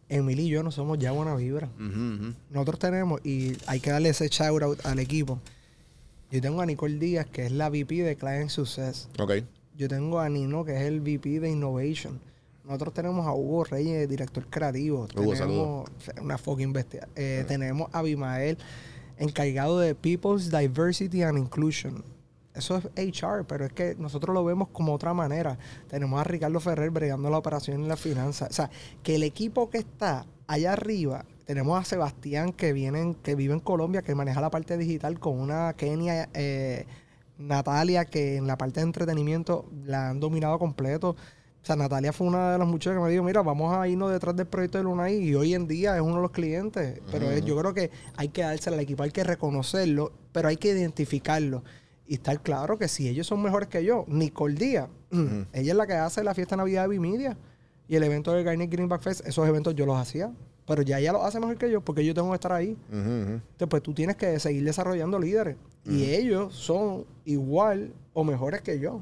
[0.09, 1.69] Emily y yo no somos ya buena vibra.
[2.51, 5.41] Nosotros tenemos, y hay que darle ese shout out al equipo.
[6.31, 9.09] Yo tengo a Nicole Díaz, que es la VP de Client Success.
[9.19, 9.33] Ok.
[9.77, 12.21] Yo tengo a Nino, que es el VP de Innovation.
[12.65, 15.09] Nosotros tenemos a Hugo Reyes, director creativo.
[15.17, 15.91] Hugo, tenemos
[16.23, 17.09] una fucking bestia.
[17.17, 18.59] Eh, Tenemos a Abimael,
[19.19, 22.05] encargado de People's Diversity and Inclusion.
[22.59, 22.85] Eso es
[23.23, 25.59] HR, pero es que nosotros lo vemos como otra manera.
[25.89, 28.47] Tenemos a Ricardo Ferrer bregando la operación y la finanza.
[28.51, 28.71] O sea,
[29.03, 33.61] que el equipo que está allá arriba, tenemos a Sebastián que viene, que vive en
[33.61, 36.85] Colombia, que maneja la parte digital con una Kenia eh,
[37.39, 41.11] Natalia, que en la parte de entretenimiento la han dominado completo.
[41.61, 44.11] O sea, Natalia fue una de las muchachas que me dijo, mira, vamos a irnos
[44.11, 47.01] detrás del proyecto de Lunay y hoy en día es uno de los clientes.
[47.11, 50.57] Pero es- yo creo que hay que dársela al equipo, hay que reconocerlo, pero hay
[50.57, 51.63] que identificarlo.
[52.09, 54.89] Y estar claro que si ellos son mejores que yo, Nicole Díaz,
[55.53, 57.37] ella es la que hace la fiesta de Navidad de Vimedia
[57.87, 60.33] y el evento del Garnet Greenback Fest, esos eventos yo los hacía.
[60.67, 62.77] pero ya ella lo hace mejor que yo porque yo tengo que estar ahí.
[62.91, 62.99] Ujú.
[62.99, 65.57] Entonces, pues tú tienes que seguir desarrollando líderes.
[65.87, 69.01] Y ellos son igual o mejores que yo.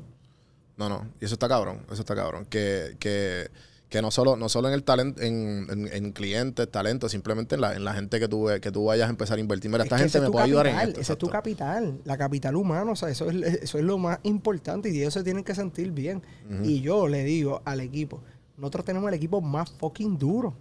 [0.77, 1.09] No, no.
[1.21, 1.81] Y eso está cabrón.
[1.91, 2.45] Eso está cabrón.
[2.45, 3.49] Que, que,
[3.97, 7.63] que no solo, no solo en el talento, en, en, en clientes, talento, simplemente en
[7.63, 9.71] la, en la gente que tú, que tú vayas a empezar a invertir.
[9.71, 11.01] Mira, Es esta gente me tu puede ayudar en capital, esto.
[11.01, 14.19] Ese es tu capital, la capital humana, o sea, eso es, eso es lo más
[14.25, 16.23] importante y ellos se tienen que sentir bien.
[16.63, 18.21] Y yo le digo al equipo,
[18.59, 20.55] nosotros tenemos el equipo más fucking duro.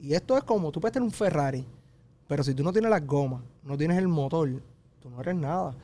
[0.00, 1.66] Y esto es como, tú puedes tener un Ferrari,
[2.26, 4.48] pero si tú no tienes las gomas, no tienes el motor,
[5.00, 5.76] tú no eres nada.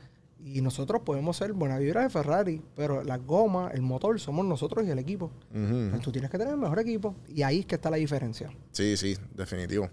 [0.43, 4.85] Y nosotros podemos ser buena vibra de Ferrari, pero las gomas, el motor, somos nosotros
[4.87, 5.31] y el equipo.
[5.53, 5.89] Ujú.
[5.91, 7.13] Pues tú tienes que tener el mejor equipo.
[7.27, 8.49] Y ahí es que está la diferencia.
[8.71, 9.89] Sí, sí, definitivo.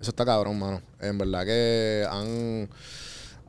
[0.00, 0.80] Eso está cabrón, mano.
[1.00, 2.68] En verdad que han...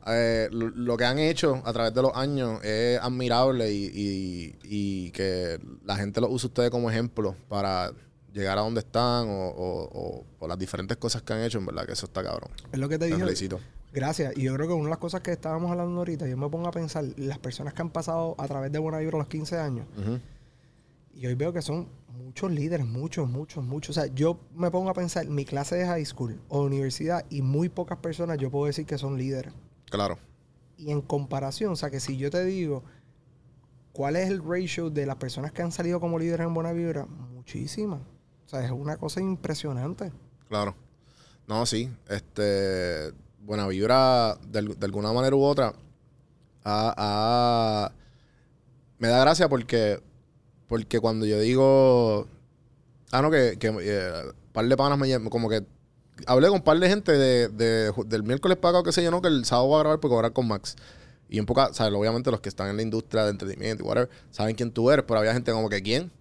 [0.06, 4.58] eh, lo, lo que han hecho a través de los años es admirable y, y-
[4.64, 7.92] y que la gente lo use ustedes como ejemplo para
[8.32, 11.58] llegar a donde están o, o- o- o las diferentes cosas que han hecho.
[11.58, 12.50] En verdad que eso está cabrón.
[12.70, 13.20] Es lo que te Te dije.
[13.24, 13.58] felicito.
[13.92, 14.36] Gracias.
[14.36, 16.68] Y yo creo que una de las cosas que estábamos hablando ahorita, yo me pongo
[16.68, 19.86] a pensar, las personas que han pasado a través de Buena Vibra los 15 años,
[21.14, 23.96] y hoy veo que son muchos líderes, muchos, muchos, muchos.
[23.96, 27.42] O sea, yo me pongo a pensar, mi clase de high school o universidad, y
[27.42, 29.52] muy pocas personas yo puedo decir que son líderes.
[29.90, 30.18] Claro.
[30.78, 32.82] Y en comparación, o sea, que si yo te digo,
[33.92, 37.04] ¿cuál es el ratio de las personas que han salido como líderes en Buena Vibra?
[37.04, 38.00] Muchísimas.
[38.46, 40.12] O sea, es una cosa impresionante.
[40.48, 40.74] Claro.
[41.46, 41.90] No, sí.
[42.08, 43.12] Este.
[43.44, 45.74] Buena vibra, de, de alguna manera u otra,
[46.64, 47.92] ha- ha-
[48.98, 50.00] me da gracia porque.
[50.68, 52.28] Porque cuando yo digo.
[53.10, 54.12] Ah, no, que, que eh,
[54.52, 55.64] par de panas me Como que.
[56.26, 59.20] Hablé con un par de gente de, de- del miércoles pagado, que sé yo, no,
[59.20, 60.76] que el sábado va a grabar porque va a grabar con Max.
[61.28, 61.92] Y en poca, ¿sabes?
[61.94, 65.04] Obviamente los que están en la industria de entretenimiento y whatever, saben quién tú eres,
[65.08, 66.12] pero había gente como que, ¿quién?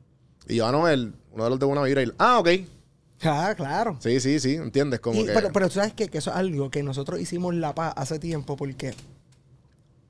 [0.47, 2.01] Y yo, ah, no, el, uno de los de Buena Vibra.
[2.01, 2.47] Y él, ah, ok.
[3.23, 3.97] Ah, claro.
[3.99, 4.99] Sí, sí, sí, ¿entiendes?
[4.99, 5.31] Como Y- que...
[5.33, 8.55] pero, pero tú sabes que eso es algo que nosotros hicimos la paz hace tiempo
[8.55, 8.93] porque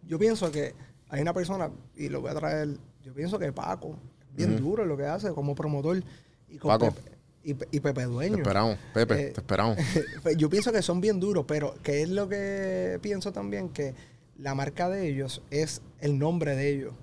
[0.07, 0.73] yo pienso que
[1.09, 2.69] hay una persona, y lo voy a traer,
[3.03, 3.97] yo pienso que Paco
[4.33, 6.01] bien duro en lo que hace como promotor
[6.49, 6.91] y Paco.
[6.91, 7.11] Pepe,
[7.43, 8.37] y, Pe- y Pepe Te Dueño.
[8.37, 9.77] esperamos, Pepe, Eh, te esperamos.
[10.23, 13.93] Pues yo pienso que son bien duros, pero que es lo que pienso también que
[14.37, 16.93] la marca de ellos es el nombre de ellos.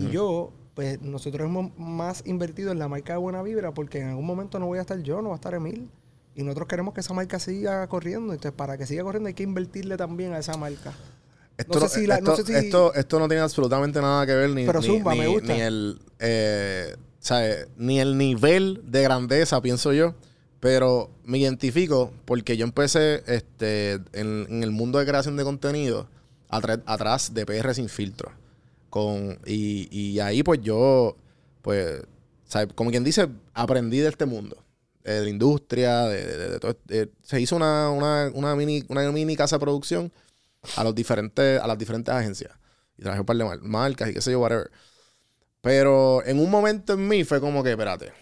[0.00, 4.10] Y yo, pues nosotros hemos más invertido en la marca de Buena Vibra porque en
[4.10, 5.88] algún momento no voy a estar yo, no va a estar Emil.
[6.36, 8.34] Y nosotros queremos que esa marca siga corriendo.
[8.34, 10.92] Entonces, para que siga corriendo hay que invertirle también a esa marca.
[11.56, 14.26] Esto no sé si la- no esto, sé si- esto, esto no tiene absolutamente nada
[14.26, 15.54] que ver ni, Pero zumba, ni- me gusta.
[15.54, 17.68] ni el eh, ¿sabes?
[17.78, 20.14] ni el nivel de grandeza, pienso yo.
[20.60, 26.06] Pero me identifico porque yo empecé este, en, en el mundo de creación de contenido
[26.50, 28.30] atrás de PR sin filtro.
[28.96, 31.16] Con, y, y ahí pues yo,
[31.60, 32.00] pues,
[32.46, 32.68] ¿sabes?
[32.74, 34.56] como quien dice, aprendí de este mundo.
[35.04, 36.76] de la industria, de, de- de todo.
[36.88, 40.10] eh, se hizo una, una, una mini, una mini casa de producción
[40.76, 42.52] a los diferentes, a las diferentes agencias.
[42.98, 44.70] Y traje un par de mar- marcas y qué sé yo, whatever.
[45.60, 48.12] Pero en un momento en mí fue como que, espérate.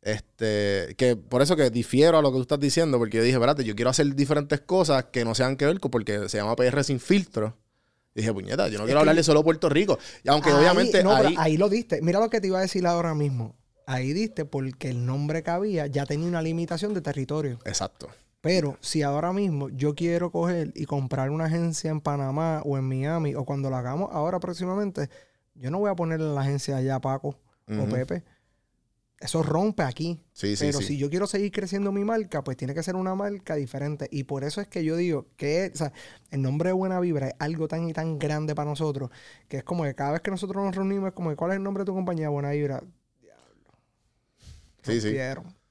[0.00, 3.34] Este, que por eso que difiero a lo que tú estás diciendo, porque yo dije,
[3.36, 6.84] espérate, yo quiero hacer diferentes cosas que no sean que ver porque se llama PR
[6.84, 7.56] sin filtro.
[8.18, 9.96] Dije, puñeta, yo no quiero hablarle solo a Puerto Rico.
[10.24, 12.02] Y aunque Ahí- obviamente no, ahí, ahí lo diste.
[12.02, 13.54] Mira lo que te iba a decir ahora mismo.
[13.86, 17.60] Ahí diste porque el nombre que había ya tenía una limitación de territorio.
[17.64, 18.08] Exacto.
[18.40, 22.84] Pero si ahora mismo yo quiero coger y comprar una agencia en Panamá o en
[22.88, 25.08] Miami o cuando lo hagamos ahora próximamente,
[25.54, 27.36] yo no voy a ponerle la agencia allá Paco
[27.68, 27.84] o.
[27.86, 28.24] Pepe.
[29.20, 30.20] Eso rompe aquí.
[30.32, 30.86] Sí, sí, Pero sí.
[30.86, 34.06] si yo quiero seguir creciendo mi marca, pues tiene que ser una marca diferente.
[34.12, 35.92] Y por eso es que yo digo que o sea,
[36.30, 39.10] el nombre de Buena Vibra es algo tan y tan grande para nosotros,
[39.48, 41.56] que es como que cada vez que nosotros nos reunimos, es como que, ¿cuál es
[41.56, 42.28] el nombre de tu compañía?
[42.28, 42.80] Buena Vibra.
[44.82, 45.16] Sí, sí.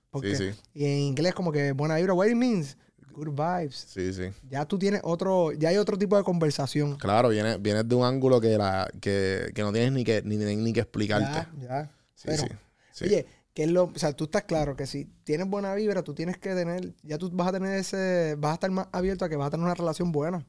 [0.09, 0.59] Porque- Sí, sí.
[0.73, 2.77] Y en inglés como que Buena Vibra, what it means?
[3.13, 3.75] Good vibes.
[3.89, 4.23] Sí, sí.
[4.49, 6.97] Ya tú tienes otro, ya hay otro tipo de conversación.
[6.97, 10.37] Claro, vienes viene de un ángulo que, la, que, que no tienes ni que, ni,
[10.37, 11.25] ni que explicarte.
[11.59, 11.91] Ya, ya.
[12.13, 12.49] Sí, Pero, sí,
[12.91, 13.05] sí.
[13.05, 13.25] Oye,
[13.57, 16.37] que es lo, o sea, tú estás claro que si tienes buena vibra, tú tienes
[16.37, 19.35] que tener, ya tú vas a tener ese, vas a estar más abierto a que
[19.35, 20.45] vas a tener una relación buena.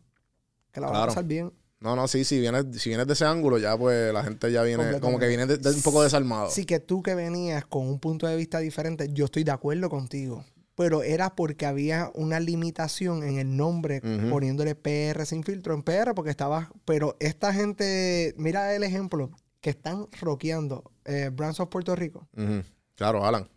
[0.72, 1.50] Que la vas a pasar bien.
[1.80, 4.62] No, no, sí, si vienes, si vienes de ese ángulo, ya pues la gente ya
[4.62, 6.48] viene, como que viene de- de un poco desarmado.
[6.48, 9.88] Así que tú que venías con un punto de vista diferente, yo estoy de acuerdo
[9.88, 10.44] contigo.
[10.74, 16.12] Pero era porque había una limitación en el nombre, poniéndole PR sin filtro en PR,
[16.14, 16.68] porque estabas.
[16.84, 19.30] Pero esta gente, mira el ejemplo,
[19.62, 22.28] que están rockeando eh, Brands of Puerto Rico.
[22.36, 22.62] Ujú.
[22.98, 23.48] Claro, Alan.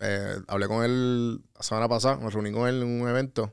[0.00, 3.52] Eh, hablé con él la semana pasada, me reuní con él en un evento.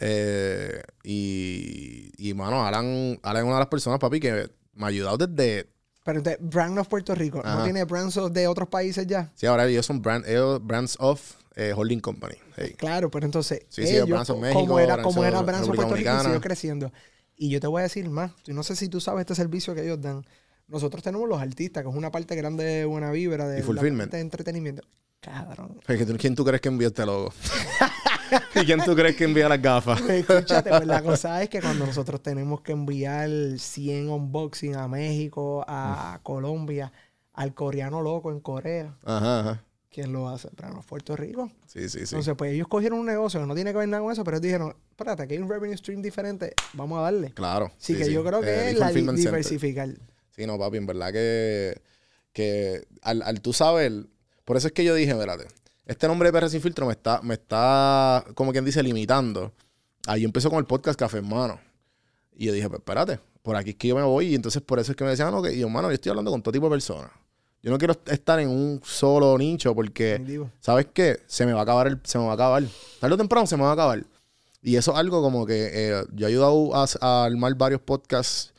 [0.00, 4.88] Eh, y, y, mano, Alan, Alan es una de las personas, papi, que me ha
[4.88, 5.70] ayudado desde...
[6.04, 7.64] Pero entonces, Brand of Puerto Rico, ¿no Ajá.
[7.64, 9.30] tiene brands of de otros países ya?
[9.36, 11.20] Sí, ahora ellos son brand, ellos, Brands of
[11.54, 12.34] eh, Holding Company.
[12.56, 12.74] Hey.
[12.78, 15.82] Claro, pero entonces, Sí, sí, ellos, Branson co- México, como era, como era Branson República
[15.82, 16.22] Puerto Rico, Dominicana.
[16.24, 16.92] siguió creciendo.
[17.36, 18.32] Y yo te voy a decir más.
[18.48, 20.24] No sé si tú sabes este servicio que ellos dan.
[20.68, 23.96] Nosotros tenemos los artistas, que es una parte grande de buena vibra, de Y la
[23.96, 24.82] parte de entretenimiento.
[25.20, 25.80] Cabrón.
[25.86, 27.32] ¿quién- ¿Quién tú crees que envió este logo?
[28.54, 30.00] ¿Y quién tú crees que envía las gafas?
[30.00, 34.86] Pues, escúchate, pues la cosa es que cuando nosotros tenemos que enviar 100 unboxing a
[34.88, 36.92] México, a Colombia,
[37.32, 39.64] al coreano loco en Corea, Ajá, ajá.
[39.90, 40.48] ¿quién lo hace?
[40.54, 41.50] Pero Puerto Rico.
[41.66, 42.14] Sí, sí, sí.
[42.14, 44.36] Entonces, pues ellos cogieron un negocio que no tiene que ver nada con eso, pero
[44.36, 47.30] ellos dijeron, espérate, aquí hay un revenue stream diferente, vamos a darle.
[47.32, 47.72] claro.
[47.78, 49.98] Así que yo creo que Eh, es la di- Fulfillment Center.
[50.38, 51.82] Sí, no, papi, en verdad que,
[52.32, 54.06] que al, al tú saber,
[54.44, 55.48] por eso es que yo dije, espérate,
[55.84, 59.52] este nombre de PR Sin Filtro me está, me está, como quien dice, limitando.
[60.06, 61.58] Ahí empezó con el podcast Café Hermano.
[62.36, 64.28] Y yo dije, pues espérate, por aquí es que yo me voy.
[64.28, 66.10] Y entonces por eso es que me decían, no, que y yo, mano, yo estoy
[66.10, 67.10] hablando con todo tipo de personas.
[67.64, 70.52] Yo no quiero estar en un solo nicho porque, Definitivo.
[70.60, 71.18] ¿sabes qué?
[71.26, 72.62] Se me va a acabar, el, se me va a acabar.
[73.00, 74.04] Tarde o temprano se me va a acabar.
[74.62, 78.52] Y eso es algo como que eh, yo he ayudado a, a armar varios podcasts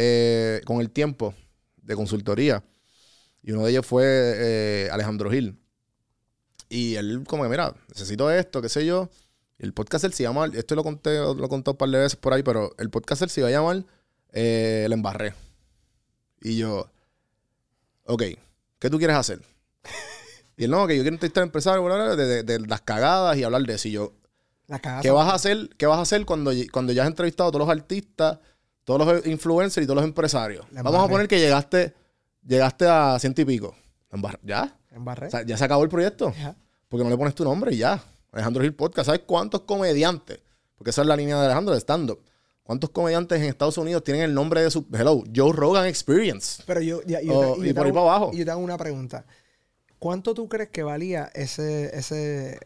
[0.00, 1.34] eh, con el tiempo
[1.82, 2.62] de consultoría.
[3.42, 5.58] Y uno de ellos fue eh, Alejandro Gil.
[6.68, 9.08] Y él como que, mira, necesito esto, qué sé yo.
[9.58, 12.14] El podcast él se llama, esto lo conté, lo he contado un par de veces
[12.16, 13.84] por ahí, pero el podcast él se iba a llamar
[14.32, 15.34] eh, El Embarré.
[16.40, 16.88] Y yo,
[18.04, 18.22] ok,
[18.78, 19.40] ¿qué tú quieres hacer?
[20.56, 23.36] y él, no, que yo quiero entrevistar empresarios bla, bla, de, de- de las cagadas
[23.36, 23.88] y hablar de eso.
[23.88, 24.12] Y yo.
[25.02, 27.66] ¿Qué vas a hacer, qué vas a hacer cuando, cuando ya has entrevistado a todos
[27.66, 28.38] los artistas,
[28.88, 30.64] todos los influencers y todos los empresarios?
[30.72, 31.92] La Vamos a poner que llegaste,
[32.42, 33.76] llegaste a ciento y pico.
[34.42, 34.78] ¿Ya?
[34.96, 36.32] O sea, ya se acabó el proyecto.
[36.38, 36.56] Ya.
[36.88, 38.02] Porque no le pones tu nombre y ya.
[38.32, 39.06] Alejandro Gil Podcast.
[39.06, 40.40] ¿Sabes cuántos comediantes?
[40.74, 42.18] Porque esa es la línea de Alejandro de stand-up.
[42.62, 44.86] ¿Cuántos comediantes en Estados Unidos tienen el nombre de su...
[44.90, 46.62] Hello, Joe Rogan Experience.
[46.66, 48.30] Pero yo, ya- yo y por ahí para abajo.
[48.32, 49.26] y Yo te hago una pregunta.
[49.98, 52.58] ¿Cuánto tú crees que valía ese, ese,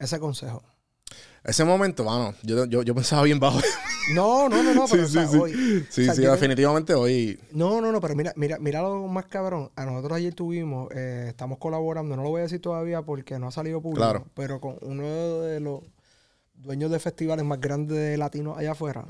[0.00, 0.64] ese consejo?
[1.44, 3.60] Ese momento, mano, yo, yo, yo pensaba bien bajo.
[4.06, 7.38] No, no, no, no, pero o sea, hoy- Sí, o sea, sí, definitivamente hoy...
[7.52, 9.70] No, no, no, pero mira, mira, mira lo más cabrón.
[9.76, 13.48] A nosotros ayer tuvimos, eh, estamos colaborando, no lo voy a decir todavía porque no
[13.48, 14.26] ha salido público, Claro.
[14.34, 15.04] pero con uno
[15.40, 15.82] de los
[16.54, 19.04] dueños de festivales más grandes de latinos allá afuera.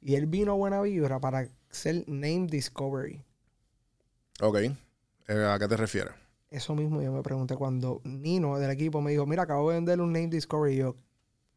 [0.00, 3.20] Y él vino a Buena Vibra para hacer Name Discovery.
[4.40, 4.56] Ok.
[4.56, 6.12] Eh, ¿A qué te refieres?
[6.50, 10.04] Eso mismo yo me pregunté cuando Nino del equipo me dijo, mira, acabo de venderle
[10.04, 10.74] un Name Discovery.
[10.74, 10.96] Y yo,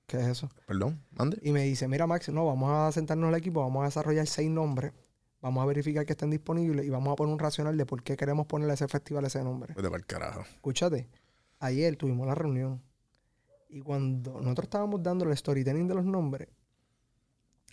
[0.08, 0.49] ¿qué es eso?
[0.66, 1.38] Perdón, mande.
[1.41, 4.49] Y me dice, mira, Max, no, vamos a sentarnos al equipo, vamos a desarrollar seis
[4.49, 4.93] nombres,
[5.41, 8.18] vamos a verificar que estén disponibles y vamos a poner un racional de por qué
[8.18, 9.74] queremos ponerle a ese festival ese nombre.
[9.76, 10.41] Vete para el carajo.
[10.41, 11.08] Escúchate,
[11.60, 12.82] ayer tuvimos la reunión
[13.70, 16.47] y cuando nosotros estábamos dando el storytelling de los nombres,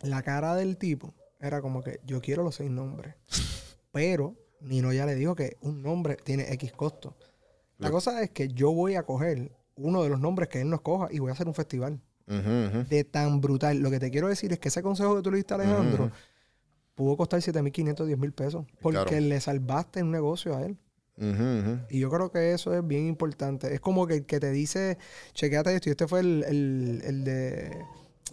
[0.02, 3.14] la cara del tipo era como que yo quiero los seis nombres.
[3.92, 7.16] Pero Nino ya le dijo que un nombre tiene X costo.
[7.78, 10.80] La cosa es que yo voy a coger uno de los nombres que él nos
[10.80, 12.00] coja y voy a hacer un festival.
[12.26, 13.78] De tan brutal.
[13.78, 16.04] Lo que te quiero decir es que ese consejo que tú le diste a Alejandro
[16.04, 16.12] Ujú.
[16.94, 18.64] pudo costar 7.500, 10.000 pesos.
[18.80, 19.20] Porque Claro.
[19.20, 20.76] le salvaste un negocio a él.
[21.90, 23.72] Y yo creo que eso es bien importante.
[23.72, 24.98] Es como que el que te dice,
[25.32, 27.76] chequéate esto, y este fue el, el, el de,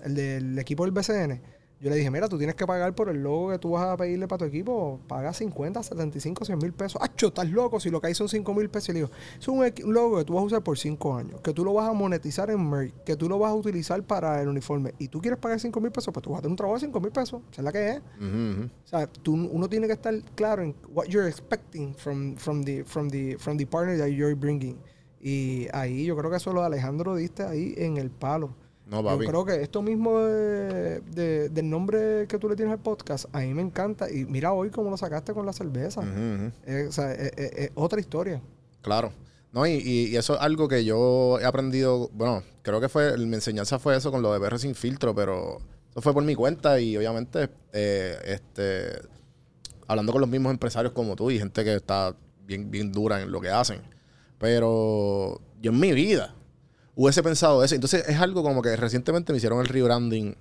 [0.04, 1.42] el del equipo del BCN.
[1.82, 3.98] Yo le dije, mira, tú tienes que pagar por el logo que tú vas a
[3.98, 5.00] pedirle para tu equipo.
[5.08, 7.02] Paga 50, 75, 100 mil pesos.
[7.02, 7.80] ¡Acho, estás loco!
[7.80, 8.90] Si lo que hay son 5 mil pesos.
[8.90, 11.42] Y le digo, es un, logo que tú vas a usar por 5 años.
[11.42, 12.94] Que tú lo vas a monetizar en merch.
[13.04, 14.94] Que tú lo vas a utilizar para el uniforme.
[15.00, 16.86] Y tú quieres pagar 5 mil pesos, pues tú vas a tener un trabajo de
[16.86, 17.42] 5 mil pesos.
[17.52, 17.98] Esa es la que es.
[17.98, 22.84] O sea, tú, uno tiene que estar claro en what you're expecting from, from, the,
[22.84, 24.78] from, the, from the partner that you're bringing.
[25.20, 28.54] Y ahí yo creo que eso lo de Alejandro diste ahí en el palo.
[28.92, 32.80] No, Yo creo que esto mismo de- de- del nombre que tú le tienes al
[32.82, 34.12] podcast, a mí me encanta.
[34.12, 36.02] Y mira hoy cómo lo sacaste con la cerveza.
[36.68, 38.42] Eh, o sea, es, es- es otra historia.
[38.82, 39.14] Claro.
[39.54, 42.10] No, y, y- eso es algo que yo he aprendido.
[42.14, 43.18] Bueno, creo que fue.
[43.18, 45.60] Mi enseñanza fue eso con lo de PR sin filtro, pero
[45.92, 49.02] eso fue por mi cuenta y obviamente, eh, este.
[49.88, 52.14] Hablando con los mismos empresarios como tú y gente que está
[52.46, 53.80] bien, bien dura en lo que hacen.
[54.38, 56.34] Pero yo en mi vida
[56.96, 57.76] hubiese pensado eso.
[57.76, 60.36] Entonces es algo como que recientemente me hicieron el rebranding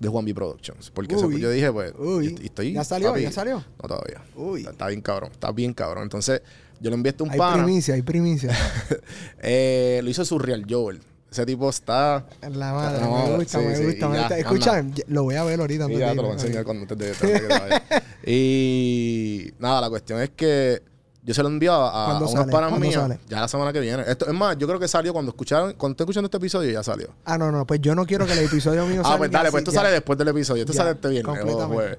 [0.00, 0.90] de Juan B Productions.
[0.90, 1.92] Porque yo dije, pues.
[1.98, 2.36] Uy.
[2.38, 3.10] y- y estoy, ¿Ya salió?
[3.10, 3.56] papi, ¿Ya salió?
[3.82, 4.22] No, todavía.
[4.36, 4.60] Uy.
[4.60, 5.30] Está, está bien cabrón.
[5.32, 6.02] Está bien cabrón.
[6.04, 6.42] Entonces,
[6.80, 7.62] yo le envié esto un Hay pana.
[7.62, 8.50] primicia, hay primicia.
[9.42, 11.00] Eh, lo hizo Surreal Joel.
[11.30, 12.26] Ese tipo está.
[12.42, 14.06] La madre, No, me gusta, sí, me sí, gusta.
[14.06, 14.34] y me ya, gusta.
[14.34, 14.38] anda.
[14.38, 15.84] Escucha, lo voy a ver ahorita.
[15.84, 17.82] Antes ya te lo voy a enseñar cuando te vayas.
[18.26, 20.82] Y nada, la cuestión es que
[21.24, 22.52] yo se lo envío a, a ¿Cuándo unos sale?
[22.52, 23.00] panas ¿Cuándo míos.
[23.00, 23.18] sale?
[23.28, 24.02] Ya la semana que viene.
[24.06, 26.82] Esto, es más, yo creo que salió cuando escucharon, cuando estoy escuchando este episodio, ya
[26.82, 27.08] salió.
[27.24, 29.50] Ah, no, no, pues yo no quiero que el episodio mío salga Ah, pues dale,
[29.50, 29.78] pues esto ya.
[29.80, 30.62] sale después del episodio.
[30.62, 31.98] Esto Ya, sale este viernes completamente.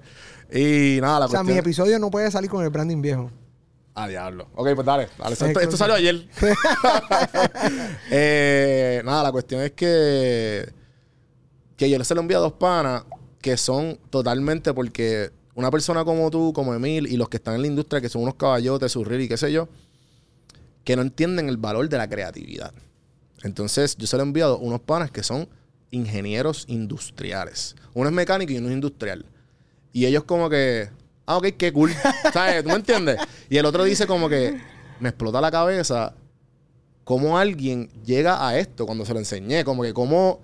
[0.51, 1.59] Y nada, la O sea, mi cuestión.
[1.65, 3.32] episodio no puede salir con el branding viejo.
[3.95, 4.47] Ah, diablo.
[4.55, 5.07] Ok, pues dale.
[5.17, 5.34] dale.
[5.61, 6.28] Esto, salió ayer.
[8.11, 10.71] Eh, nada, la cuestión es que.
[11.78, 13.03] Que yo se lo envío a dos panas
[13.41, 17.61] que son totalmente porque una persona como tú, como Emil, y los que están en
[17.61, 19.67] la industria, que son unos caballotes, surrir y qué sé yo,
[20.83, 22.73] que no entienden el valor de la creatividad.
[23.43, 25.47] Entonces, yo se lo he enviado a unos panas que son
[25.91, 27.75] ingenieros industriales.
[27.93, 29.25] Uno es mecánico y uno es industrial.
[29.91, 30.89] Y ellos como que,
[31.25, 31.91] ah, ok, qué cool.
[32.33, 32.63] ¿Sabes?
[32.63, 33.19] ¿Tú me entiendes?
[33.49, 34.59] Y el otro dice como que,
[34.99, 36.15] me explota la cabeza
[37.03, 39.63] cómo alguien llega a esto cuando se lo enseñé.
[39.63, 40.41] Como que cómo,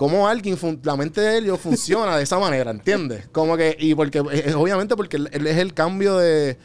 [0.00, 3.28] cómo alguien, la mente de ellos funciona de esa manera, ¿entiendes?
[3.32, 6.56] Como que, y porque, eh, obviamente porque él, es el cambio de,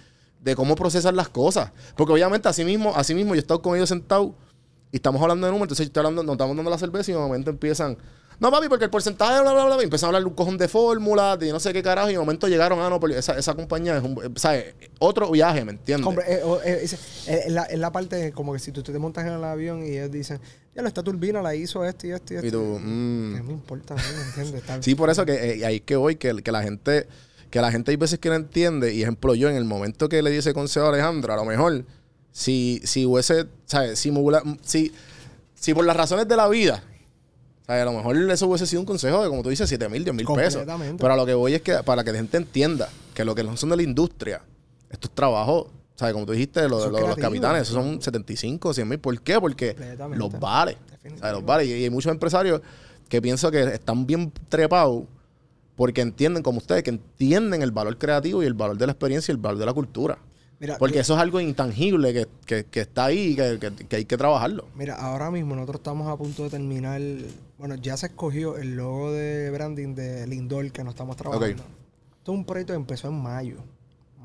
[0.56, 1.74] cómo procesar las cosas.
[1.98, 4.30] Porque obviamente así mismo, así mismo yo he estado con ellos sentados
[4.90, 7.14] y estamos hablando de números, entonces yo estoy hablando, nos estamos dando la cerveza y
[7.14, 7.98] de momento empiezan,
[8.40, 10.70] no papi, porque el porcentaje, bla, bla, bla, y empiezan a hablar un cojón de
[10.70, 13.54] fórmulas, de no sé qué carajo, y de momento llegaron, ah, no, pero esa, esa
[13.54, 14.76] compañía es un, eh, ¿sabes?
[15.00, 16.08] Otro viaje, ¿me entiendes?
[16.08, 16.88] Hombre, eh, eh,
[17.28, 20.10] eh, es la parte como que si tú te montas en el avión y ellos
[20.10, 20.40] dicen,
[20.76, 22.48] ya lo esta turbina la hizo esto y esto y esto.
[22.48, 23.36] y tú, mm.
[23.36, 24.64] ¿Qué me importa a mí, ¿me entiendes?
[24.82, 27.08] Sí, por eso que eh, ahí que voy, que, que la gente,
[27.50, 30.22] que la gente hay veces que no entiende, y ejemplo yo, en el momento que
[30.22, 31.86] le di ese consejo a Alejandro, a lo mejor,
[32.34, 33.98] si, si hubiese, ¿sabes?
[33.98, 34.12] Si,
[34.64, 34.92] si,
[35.54, 36.84] si por las razones de la vida,
[37.66, 37.82] ¿sabes?
[37.82, 40.14] A lo mejor eso hubiese sido un consejo de, como tú dices, 7 mil, 10
[40.14, 40.66] mil pesos.
[40.98, 43.46] Pero a lo que voy es que para que la gente entienda que lo que
[43.46, 44.42] no son de la industria,
[44.90, 46.14] estos trabajos, ¿sabes?
[46.14, 49.00] Como tú dijiste, lo, lo de los capitanes, esos son 75, 100 mil.
[49.00, 49.40] ¿Por qué?
[49.40, 49.76] Porque
[50.16, 50.78] los vale.
[51.32, 51.66] Los vale.
[51.66, 52.62] Y, y hay muchos empresarios
[53.10, 55.04] que pienso que están bien trepados
[55.76, 59.32] porque entienden, como ustedes, que entienden el valor creativo y el valor de la experiencia
[59.32, 60.18] y el valor de la cultura.
[60.58, 63.96] Mira, Porque yo- eso es algo intangible que, que- que está ahí y que, que-
[63.98, 64.68] hay que trabajarlo.
[64.74, 67.02] Mira, ahora mismo nosotros estamos a punto de terminar.
[67.58, 71.46] Bueno, ya se escogió el logo de branding de Lindor que nos estamos trabajando.
[71.64, 71.70] Ok.
[72.20, 73.58] Esto es un proyecto que empezó en mayo.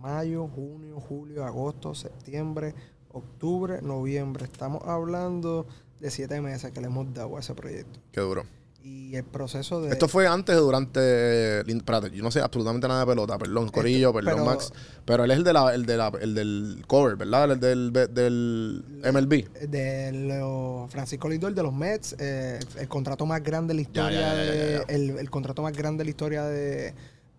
[0.00, 2.74] Mayo, junio, julio, agosto, septiembre,
[3.12, 4.44] octubre, noviembre.
[4.44, 5.66] Estamos hablando
[6.00, 8.00] de siete meses que le hemos dado a ese proyecto.
[8.12, 8.44] Qué duro.
[8.82, 9.90] Y el proceso de.
[9.90, 11.62] Esto fue antes o durante.
[11.66, 13.36] Lin- Espérate, yo no sé absolutamente nada de pelota.
[13.36, 14.72] Perdón, Corillo, perdón, pero- Max.
[15.04, 17.52] Pero él es el, de la, el, de la, el del cover, ¿verdad?
[17.52, 19.68] El del, del MLB.
[19.68, 24.10] de los Francisco Lindor de los Mets, eh, el, contrato más grande de la historia
[24.18, 26.94] ya, ya, ya, de el contrato más grande de la historia de,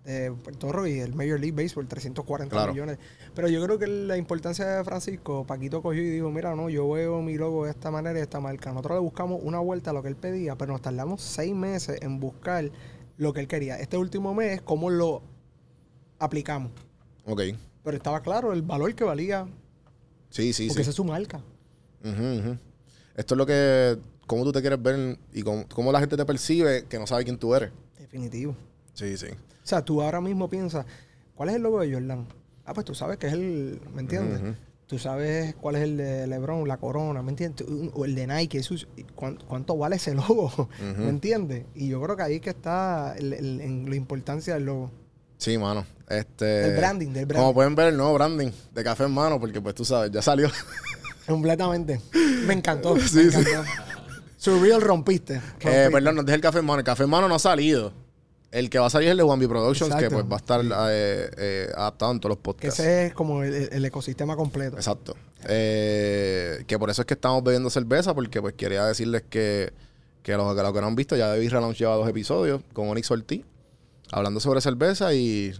[0.06, 2.72] de Puerto Rico y el Major League Baseball, 340 Claro.
[2.74, 2.98] millones.
[3.36, 6.90] Pero yo creo que la importancia de Francisco, Paquito cogió y dijo, mira, no, yo
[6.90, 8.72] veo mi logo de esta manera y de esta marca.
[8.72, 12.00] Nosotros le buscamos una vuelta a lo que él pedía, pero nos tardamos seis meses
[12.02, 12.72] en buscar
[13.18, 13.80] lo que él quería.
[13.80, 15.22] Este último mes, ¿cómo lo
[16.20, 16.72] aplicamos?
[17.26, 17.42] Ok.
[17.84, 19.48] Pero estaba claro el valor que valía,
[20.30, 20.82] Sí, sí, porque sí.
[20.82, 21.42] esa es su marca.
[23.16, 23.98] Esto es lo que.
[24.28, 27.26] Cómo tú te quieres ver y cómo, cómo la gente te percibe que no sabe
[27.26, 27.70] quién tú eres.
[28.00, 28.56] Definitivo.
[28.94, 29.28] Sí, sí.
[29.72, 30.86] O sea, tú ahora mismo piensas,
[31.34, 32.28] ¿cuál es el logo de Jordan?
[32.66, 34.42] Ah, pues tú sabes que es el, ¿me entiendes?
[34.86, 37.66] Tú sabes cuál es el de LeBron, la corona, ¿me entiendes?
[37.94, 40.68] O el de Nike, eso es- ¿cuán- ¿cuánto, vale ese logo?
[40.98, 41.64] ¿Me entiendes?
[41.74, 44.92] Y yo creo que ahí es que está el- el- en la importancia del logo.
[45.38, 45.86] Sí, mano.
[46.10, 46.44] Este.
[46.44, 47.42] Del branding, del branding.
[47.42, 50.22] Como pueden ver, el nuevo branding de Café en Mano, porque pues tú sabes, ya
[50.22, 50.50] salió.
[51.28, 52.02] Completamente.
[52.46, 52.98] Me encantó.
[53.00, 53.46] Sí, me sí.
[54.36, 55.36] Surreal rompiste.
[55.36, 55.92] Eh, rompiste.
[55.92, 56.80] perdón, no dije el Café en Mano.
[56.80, 57.94] El Café en Mano no ha salido.
[58.52, 60.38] El que va a salir es el de One B Productions, que pues va a
[60.38, 62.80] estar eh, eh, adaptado en todos los Que podcasts.
[62.82, 64.76] ese es como el, el ecosistema completo.
[64.76, 65.16] Exacto.
[65.48, 69.72] Eh, que por eso es que estamos bebiendo cerveza, porque pues quería decirles que,
[70.22, 72.90] que los, que los que no han visto, ya David Relaunch lleva dos episodios con
[72.90, 73.46] Onyx Ortiz,
[74.12, 75.54] hablando sobre cerveza y,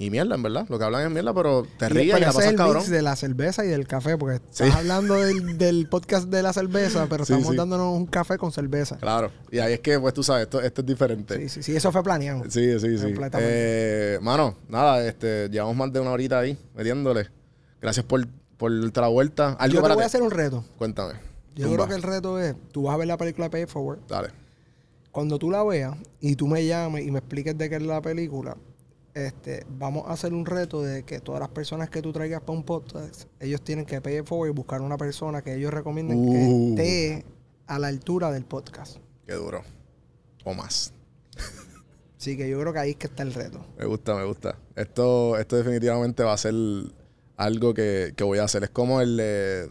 [0.00, 0.64] y mierda, en verdad.
[0.68, 2.50] Lo que hablan es mierda, pero te Y- ríes y pero la ese es pasas
[2.52, 2.76] el cabrón.
[2.78, 4.62] mix de la cerveza y del café, porque Sí.
[4.62, 7.56] estás hablando del, del podcast de la cerveza, pero Sí, estamos sí.
[7.56, 8.96] dándonos un café con cerveza.
[8.98, 9.30] Claro.
[9.50, 11.36] Y ahí es que, pues tú sabes, esto, esto es diferente.
[11.40, 12.44] Sí, sí, sí, eso fue planeado.
[12.48, 13.04] Sí, sí, sí.
[13.06, 13.52] Completamente.
[14.14, 17.28] Eh, mano, nada, este, llevamos más de una horita ahí metiéndole.
[17.82, 19.56] Gracias por, por la vuelta.
[19.58, 20.64] Algo Yo te voy a hacer un reto.
[20.78, 21.14] Cuéntame.
[21.56, 24.28] Yo creo que el reto es, tú vas a ver la película Pay Forward, Dale.
[25.10, 28.00] cuando tú la veas y tú me llames y me expliques de qué es la
[28.00, 28.56] película,
[29.26, 32.52] este, vamos a hacer un reto de que todas las personas que tú traigas para
[32.58, 36.18] un podcast, ellos tienen que Pay It Forward y buscar una persona que ellos recomienden
[36.18, 36.32] Uh.
[36.32, 36.68] que
[37.16, 37.24] esté
[37.66, 38.98] a la altura del podcast.
[39.26, 39.62] Qué duro.
[40.44, 40.92] O más.
[42.18, 43.64] Así que yo creo que ahí es que está el reto.
[43.78, 44.56] Me gusta, me gusta.
[44.74, 46.54] Esto, esto definitivamente va a ser
[47.36, 48.64] algo que, que voy a hacer.
[48.64, 49.70] Es como el de-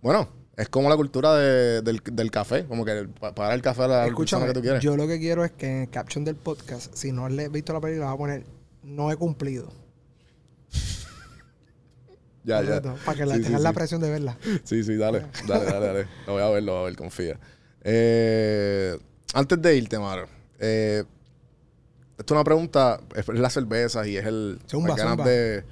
[0.00, 2.66] Bueno, es como la cultura de- del, del café.
[2.66, 4.80] Como que pagar el café a la persona Escúchame, que tú quieres.
[4.82, 7.48] yo lo que quiero es que en el caption del podcast, si no has le-
[7.48, 8.44] visto la película, vas a poner
[8.86, 9.72] no he cumplido.
[12.44, 12.80] ya, ya.
[13.04, 14.38] Para que la, Sí, sí, tengas la presión de verla.
[14.64, 15.26] Sí, sí, dale.
[15.46, 16.08] Dale, dale, dale.
[16.26, 17.38] Lo voy a ver, lo voy a ver, confía.
[17.82, 18.96] Eh,
[19.34, 20.28] antes de irte, Maro.
[20.60, 21.02] Eh,
[22.18, 25.64] esto es una pregunta, es las cervezas y es el Zumba, las ganas de,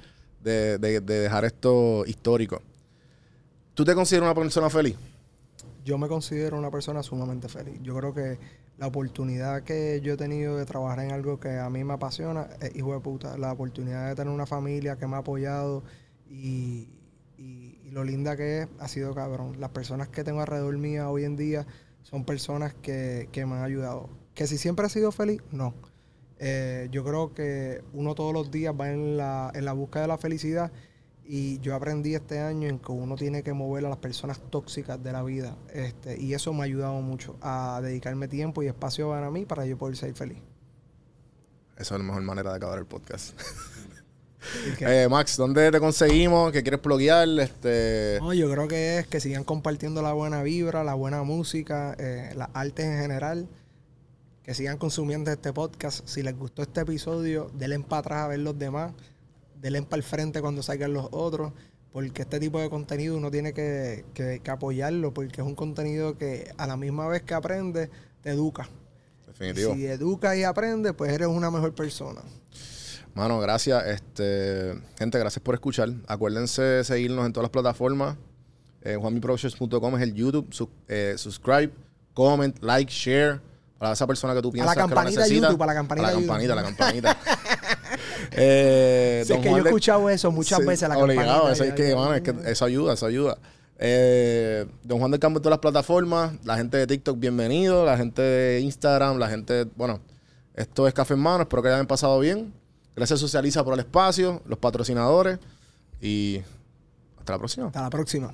[0.43, 2.61] de- de dejar esto histórico.
[3.73, 4.95] ¿Tú te consideras una persona feliz?
[5.83, 7.79] Yo me considero una persona sumamente feliz.
[7.81, 8.37] Yo creo que
[8.77, 12.49] la oportunidad que yo he tenido de trabajar en algo que a mí me apasiona
[12.61, 13.37] es hijo de puta.
[13.37, 15.83] La oportunidad de tener una familia que me ha apoyado
[16.29, 16.89] y,
[17.91, 19.61] lo linda que es ha sido cabrón.
[19.61, 21.65] Las personas que tengo alrededor mía hoy en día
[22.01, 24.09] son personas que, que me han ayudado.
[24.33, 25.73] Que si siempre he sido feliz, no.
[26.39, 30.07] Eh, yo creo que uno todos los días va en la, en la búsqueda de
[30.09, 30.73] la felicidad
[31.27, 35.01] y yo aprendí este año en que uno tiene que mover a las personas tóxicas
[35.01, 35.55] de la vida.
[35.73, 39.65] Este, y eso me ha ayudado mucho a dedicarme tiempo y espacio para mí para
[39.65, 40.37] yo poder ser feliz.
[41.77, 43.39] Esa es la mejor manera de acabar el podcast.
[44.79, 46.51] Eh, Max, ¿dónde te conseguimos?
[46.51, 47.27] ¿Qué quieres bloguear?
[47.39, 51.95] Este, No, yo creo que es que sigan compartiendo la buena vibra, la buena música,
[51.97, 53.47] eh, las artes en general.
[54.43, 56.07] Que sigan consumiendo este podcast.
[56.07, 58.93] Si les gustó este episodio, denle para atrás a ver los demás.
[59.61, 61.51] Denle para el frente cuando salgan los otros.
[61.91, 65.13] Porque este tipo de contenido uno tiene que, que- que apoyarlo.
[65.13, 67.89] Porque es un contenido que a la misma vez que aprende,
[68.21, 68.67] te educa.
[69.27, 69.73] definitivo.
[69.75, 72.21] Si educas y aprendes, pues eres una mejor persona.
[73.13, 73.85] Mano, gracias.
[73.87, 75.89] Este, gente, gracias por escuchar.
[76.07, 78.17] Acuérdense de seguirnos en todas las plataformas.
[78.81, 80.47] Eh, JuanmiProductions.com es el YouTube.
[80.89, 81.71] Eh, subscribe,
[82.13, 83.39] comment, like, share.
[83.77, 85.47] Para esa persona que tú piensas que lo campanita de necesita.
[85.49, 87.17] YouTube, a la campanita A la campanita, a la campanita.
[88.31, 91.51] eh, Si es que yo he escuchado eso muchas Sí, veces, la obligado, campanita.
[91.53, 93.37] eso es que, ya- mano, es que eso ayuda, eso ayuda.
[93.77, 97.97] Eh, Don Juan del Campo en todas las plataformas, la gente de TikTok, bienvenido, la
[97.97, 99.99] gente de Instagram, la gente, bueno,
[100.53, 102.53] esto es Café en Mano, espero que hayan pasado bien.
[102.95, 105.37] Gracias Socializa por el espacio, los patrocinadores
[106.01, 106.39] y
[107.19, 107.67] hasta la próxima.
[107.67, 108.31] Hasta la próxima.